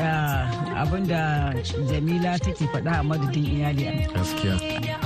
abin 0.76 1.07
da 1.07 1.55
jamila 1.90 2.38
take 2.38 2.64
faɗa 2.72 3.00
a 3.00 3.03
madadin 3.03 3.44
iyali 3.44 4.07
gaskiya. 4.14 4.55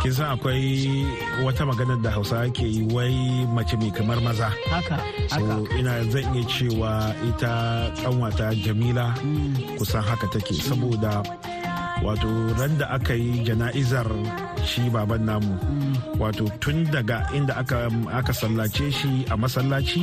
Kisan 0.03 0.31
akwai 0.37 1.07
wata 1.45 1.65
maganar 1.67 2.03
da 2.03 2.11
hausa 2.11 2.49
ke 2.53 2.63
yi 2.67 2.83
wai 2.95 3.47
mace 3.55 3.77
mai 3.77 3.91
kamar 3.91 4.21
maza. 4.21 4.51
Haka 4.71 4.99
so 5.29 5.67
ina 5.79 6.03
zan 6.11 6.35
iya 6.35 6.45
cewa 6.49 7.15
ita 7.29 7.91
kanwata 8.03 8.55
jamila 8.65 9.15
kusan 9.79 10.03
haka 10.03 10.27
take. 10.33 10.55
Saboda 10.55 11.23
wato 12.05 12.29
ran 12.61 12.77
da 12.79 12.87
aka 12.97 13.15
yi 13.17 13.41
jana'izar 13.49 14.05
shi 14.69 14.83
baban 14.93 15.25
namu. 15.25 15.57
Wato 16.21 16.45
tun 16.61 16.85
daga 16.93 17.25
inda 17.33 17.57
aka, 17.57 17.89
aka 18.13 18.33
sallace 18.37 18.87
shi 18.93 19.25
a 19.33 19.35
masallaci 19.41 20.03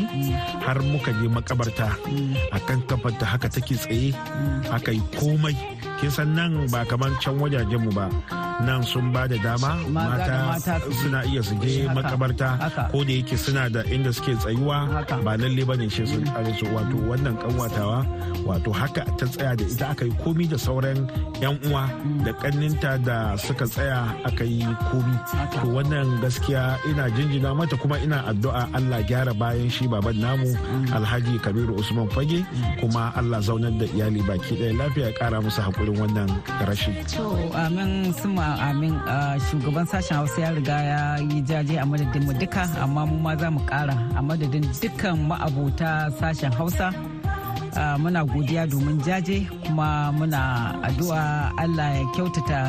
har 0.65 0.79
muka 0.81 1.11
je 1.21 1.27
makabarta. 1.29 1.89
A 2.51 2.57
kan 2.67 2.81
kafarta 2.89 3.25
haka 3.31 3.47
take 3.53 3.75
tsaye 3.77 4.09
aka 4.73 4.91
yi 4.91 5.01
komai. 5.17 5.55
Kisan 6.01 6.33
nan 6.35 6.65
ba 6.73 6.81
kamar 6.89 7.13
can 7.21 7.37
wajajenmu 7.37 7.91
ba. 7.93 8.05
Nan 8.65 8.83
sun 8.83 9.11
ba 9.13 9.27
da 9.27 9.37
dama. 9.41 9.71
Mata 9.89 10.57
suna 11.01 11.23
iya 11.25 11.41
su 11.43 11.55
je 11.63 11.87
makabarta. 11.89 12.49
ko 12.91 13.03
da 13.03 13.13
yake 13.13 13.37
suna 13.37 13.69
da 13.69 13.81
inda 13.89 14.11
suke 14.13 14.33
tsayuwa 14.37 14.77
ba 15.25 15.33
lalle 15.37 15.63
ba 15.65 15.75
ne 15.77 15.87
shi 15.89 16.05
sun 16.05 16.25
su. 16.57 16.65
Wato 16.71 16.97
wannan 17.09 17.35
kanwatawa 17.41 18.05
wato 18.47 18.71
haka 18.71 19.03
ta 19.17 19.25
tsaya 19.27 19.55
da 19.59 19.65
ita 19.65 19.85
aka 19.93 20.05
yi 20.05 20.13
komi 20.23 20.45
da 20.47 20.57
sauran 20.57 20.99
yan 21.41 21.57
uwa 21.67 21.83
da 22.25 22.31
kanninta 22.41 22.97
da 23.07 23.35
suka 23.37 23.65
tsaya 23.65 23.99
aka 24.29 24.43
yi 24.45 24.63
komi. 24.89 25.15
To 25.61 25.67
wannan 25.75 26.07
gaskiya 26.21 26.77
ina 26.89 27.09
jinjina 27.15 27.49
mata 27.57 27.75
kuma 27.81 27.97
ina 28.05 28.23
addu'a 28.29 28.63
Allah 28.77 28.99
gyara 29.09 29.33
bayan 29.33 29.69
shi 29.69 29.87
baban 29.87 30.17
namu 30.21 30.49
Alhaji 30.95 31.39
Kabiru 31.43 31.73
Usman 31.81 32.07
Fage 32.13 32.39
kuma 32.79 33.11
Allah 33.19 33.39
zaunar 33.41 33.73
da 33.79 33.85
iyali 33.85 34.21
baki 34.27 34.53
ɗaya. 34.59 34.73
Lafiya 34.79 35.07
ya 35.07 35.13
kara 35.19 35.37
musu 35.41 35.61
hakurin 35.61 35.97
wannan 35.99 36.29
rashi. 36.67 36.91
To 37.15 37.25
amin 37.57 38.13
suma 38.13 38.50
amin. 38.59 38.93
Shugaban 39.49 39.85
sashen 39.87 40.15
Hausa 40.17 40.41
ya 40.41 40.49
riga 40.51 40.77
ya 40.83 41.17
yi 41.19 41.41
jaje 41.41 41.77
a 41.77 41.85
madadin 41.85 42.25
mu 42.25 42.33
duka 42.33 42.63
amma 42.81 43.05
mu 43.05 43.17
ma 43.19 43.35
za 43.35 43.51
mu 43.51 43.59
kara 43.65 43.93
a 44.15 44.21
madadin 44.21 44.63
dukkan 44.81 45.17
ma'abota 45.29 46.11
sashen 46.19 46.51
Hausa. 46.53 46.89
Uh, 47.71 47.95
muna 48.03 48.25
godiya 48.27 48.67
domin 48.67 48.99
jaje 49.05 49.47
kuma 49.63 50.11
muna 50.11 50.75
addu'a 50.83 51.55
Allah 51.57 51.89
ya 51.99 52.05
kyautata 52.13 52.59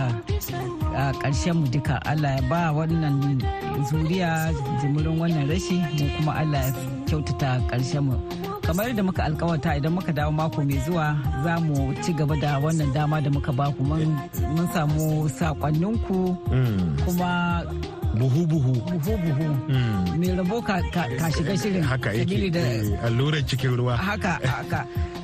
ƙarshen 1.21 1.55
mu 1.59 1.67
duka. 1.67 1.99
Allah 2.07 2.39
ya 2.39 2.43
ba 2.49 2.71
wannan 2.71 3.43
zuriya 3.91 4.55
jimirin 4.81 5.19
wannan 5.19 5.51
rashi 5.51 5.83
mu 5.99 6.07
kuma 6.17 6.33
Allah 6.39 6.63
ya 6.71 6.73
kyautata 7.11 7.59
ƙarshen 7.71 8.05
mu. 8.07 8.17
Kamar 8.73 8.93
da 8.97 9.03
muka 9.03 9.25
alkawata 9.25 9.77
idan 9.77 9.93
muka 9.93 10.13
dawo 10.13 10.33
mako 10.33 10.65
mai 10.65 10.79
zuwa 10.87 11.07
za 11.45 11.61
mu 11.61 11.93
ci 12.05 12.13
gaba 12.13 12.37
da 12.43 12.59
wannan 12.59 12.91
dama 12.97 13.21
da 13.21 13.31
muka 13.31 13.53
baku 13.53 13.83
mun 13.85 14.17
samu 14.73 15.29
sakonninku 15.29 16.21
kuma 17.05 17.63
buhu-buhu. 18.17 18.73
Buhu-buhu. 19.05 19.49
Mai 20.19 20.31
rabo 20.39 20.57
ka 20.65 20.77
shiga 21.35 21.55
shirin. 21.61 21.83
Haka 21.85 22.11
yake. 22.13 22.53
Allurar 23.07 23.43
cikin 23.49 23.77
ruwa. 23.77 23.97
Haka 23.97 24.33
haka. 24.53 24.81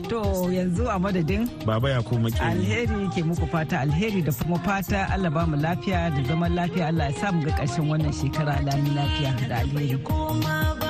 To 0.08 0.20
yanzu 0.56 0.84
a 0.88 0.96
madadin 1.04 1.44
baba 1.66 1.88
ya 1.90 2.00
kuma 2.02 2.28
alheri 2.40 3.08
ke 3.14 3.20
muku 3.28 3.44
fata 3.52 3.80
alheri 3.84 4.20
da 4.24 4.32
kuma 4.32 4.58
fata 4.66 5.08
Allah 5.12 5.30
ba 5.30 5.42
mu 5.50 5.56
lafiya 5.56 6.00
da 6.16 6.20
zaman 6.28 6.52
lafiya. 6.56 6.84
Allah 6.92 7.06
ya 7.12 7.16
sa 7.20 7.32
mu 7.32 7.40
ga 7.44 7.52
ƙarshen 7.60 7.84
wannan 7.88 8.12
shekara 8.12 8.54
lami 8.66 8.90
lafiya 8.96 9.30
da 9.48 9.56
alheri. 9.64 10.87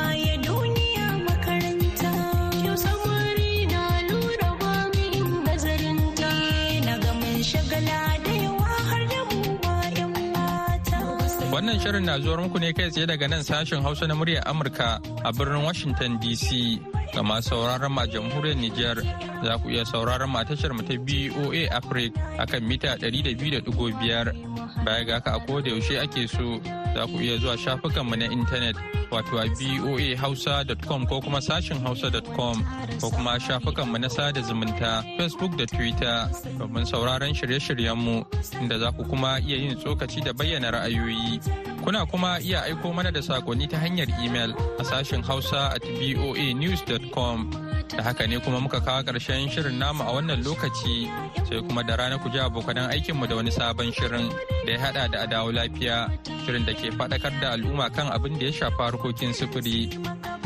Wannan 11.48 11.80
shirin 11.80 12.04
na 12.04 12.20
zuwar 12.20 12.44
muku 12.44 12.60
ne 12.60 12.72
kai 12.76 12.90
tsaye 12.92 13.06
daga 13.08 13.24
nan 13.28 13.40
sashen 13.40 13.80
Hausa 13.80 14.06
na 14.06 14.12
muryar 14.14 14.44
Amurka 14.44 15.00
a 15.24 15.32
birnin 15.32 15.64
Washington 15.64 16.18
DC. 16.20 16.76
Ga 17.14 17.22
masu 17.24 17.56
sauraron 17.56 17.88
ma 17.92 18.04
jamhuriyar 18.04 18.56
Nijar 18.60 18.96
za 19.44 19.56
ku 19.56 19.72
iya 19.72 19.84
sauraron 19.88 20.28
ma 20.28 20.44
tashar 20.44 20.76
mu 20.76 20.84
ta 20.84 20.92
BOA 21.00 21.72
Africa 21.72 22.20
akan 22.36 22.62
mita 22.68 23.00
200.5. 23.00 24.47
Baya 24.88 25.04
ga 25.04 25.14
haka 25.20 25.30
a 25.36 25.40
koda 25.40 25.68
yaushe 25.70 26.00
ake 26.00 26.24
so 26.28 26.56
za 26.96 27.04
ku 27.06 27.20
iya 27.20 27.36
zuwa 27.36 27.58
shafukanmu 27.58 28.16
na 28.16 28.24
intanet 28.24 28.76
wato 29.10 29.36
a 29.38 29.44
voahausa.com 29.52 31.04
ko 31.06 31.20
kuma 31.20 31.40
sashin 31.44 31.76
hausa.com 31.84 32.64
ko 33.00 33.10
kuma 33.12 33.36
shafukanmu 33.40 33.98
na 34.00 34.08
sada 34.08 34.40
zumunta 34.40 35.04
facebook 35.20 35.56
da 35.60 35.66
twitter 35.66 36.30
domin 36.58 36.84
sauraron 36.88 37.34
shirye-shiryenmu 37.34 38.24
inda 38.62 38.78
za 38.78 38.92
ku 38.96 39.04
kuma 39.04 39.36
iya 39.44 39.56
yin 39.60 39.76
tsokaci 39.76 40.24
da 40.24 40.32
bayyana 40.32 40.70
ra'ayoyi. 40.72 41.67
Kuna 41.84 42.06
kuma 42.06 42.38
iya 42.40 42.62
aiko 42.66 42.92
mana 42.94 43.10
da 43.12 43.20
saƙonni 43.20 43.68
ta 43.70 43.78
hanyar 43.78 44.08
email 44.22 44.52
a 44.78 44.84
sashin 44.84 45.22
hausa 45.22 45.72
at 45.74 45.82
voanews.com 45.82 47.50
da 47.96 48.02
haka 48.02 48.26
ne 48.26 48.38
kuma 48.40 48.60
muka 48.60 48.80
kawo 48.80 49.02
ƙarshen 49.02 49.48
shirin 49.50 49.78
namu 49.78 50.02
a 50.04 50.12
wannan 50.12 50.42
lokaci 50.44 51.08
sai 51.48 51.60
kuma 51.66 51.82
da 51.82 51.96
rana 51.96 52.18
ku 52.18 52.28
ji 52.30 52.38
abokanan 52.38 52.90
aikinmu 52.92 53.26
da 53.28 53.36
wani 53.36 53.50
sabon 53.50 53.92
shirin 53.92 54.28
da 54.66 54.72
ya 54.72 54.78
hada 54.78 55.08
da 55.08 55.18
adawo 55.26 55.52
lafiya 55.52 56.10
shirin 56.44 56.64
da 56.66 56.72
ke 56.74 56.90
faɗakar 56.92 57.32
da 57.40 57.52
al'umma 57.56 57.88
kan 57.94 58.06
abin 58.12 58.38
da 58.38 58.46
ya 58.46 58.52
shafa 58.52 58.82
harkokin 58.92 59.32
sufuri. 59.32 59.88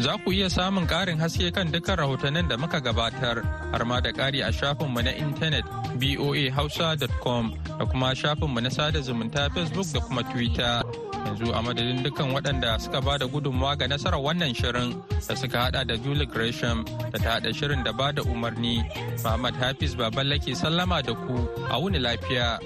Za 0.02 0.18
ku 0.24 0.32
iya 0.32 0.48
samun 0.50 0.86
ƙarin 0.86 1.18
haske 1.18 1.50
kan 1.54 1.70
dukkan 1.72 1.98
rahotannin 1.98 2.48
da 2.48 2.56
muka 2.56 2.80
gabatar 2.80 3.42
har 3.72 3.84
ma 3.84 4.00
da 4.00 4.10
ƙari 4.12 4.40
a 4.46 4.50
shafinmu 4.52 5.02
na 5.02 5.10
intanet 5.10 5.66
boahausa.com 5.98 7.54
da 7.78 7.84
kuma 7.86 8.14
shafinmu 8.14 8.62
na 8.62 8.68
sada 8.70 8.98
zumunta 9.02 9.50
facebook 9.54 9.86
da 9.92 10.00
kuma 10.00 10.22
twitter. 10.32 10.82
Yanzu 11.26 11.52
a 11.54 11.60
madadin 11.62 12.02
dukkan 12.02 12.32
waɗanda 12.34 12.80
suka 12.80 13.00
ba 13.00 13.18
da 13.18 13.26
gudunmawa 13.26 13.76
ga 13.78 13.86
nasarar 13.88 14.20
wannan 14.20 14.54
shirin 14.54 14.94
da 15.28 15.34
suka 15.36 15.58
hada 15.58 15.84
da 15.84 15.96
Julie 15.96 16.26
Gresham 16.26 16.84
da 17.12 17.18
ta 17.18 17.30
hada 17.38 17.52
shirin 17.52 17.84
da 17.84 17.92
ba 17.92 18.12
da 18.12 18.22
umarni 18.22 18.82
Muhammad 19.22 19.54
Hafiz 19.54 19.94
Baballa 19.94 20.38
ke 20.38 20.52
sallama 20.56 21.02
da 21.02 21.14
ku 21.14 21.48
a 21.70 21.76
wuni 21.80 21.98
lafiya. 21.98 22.58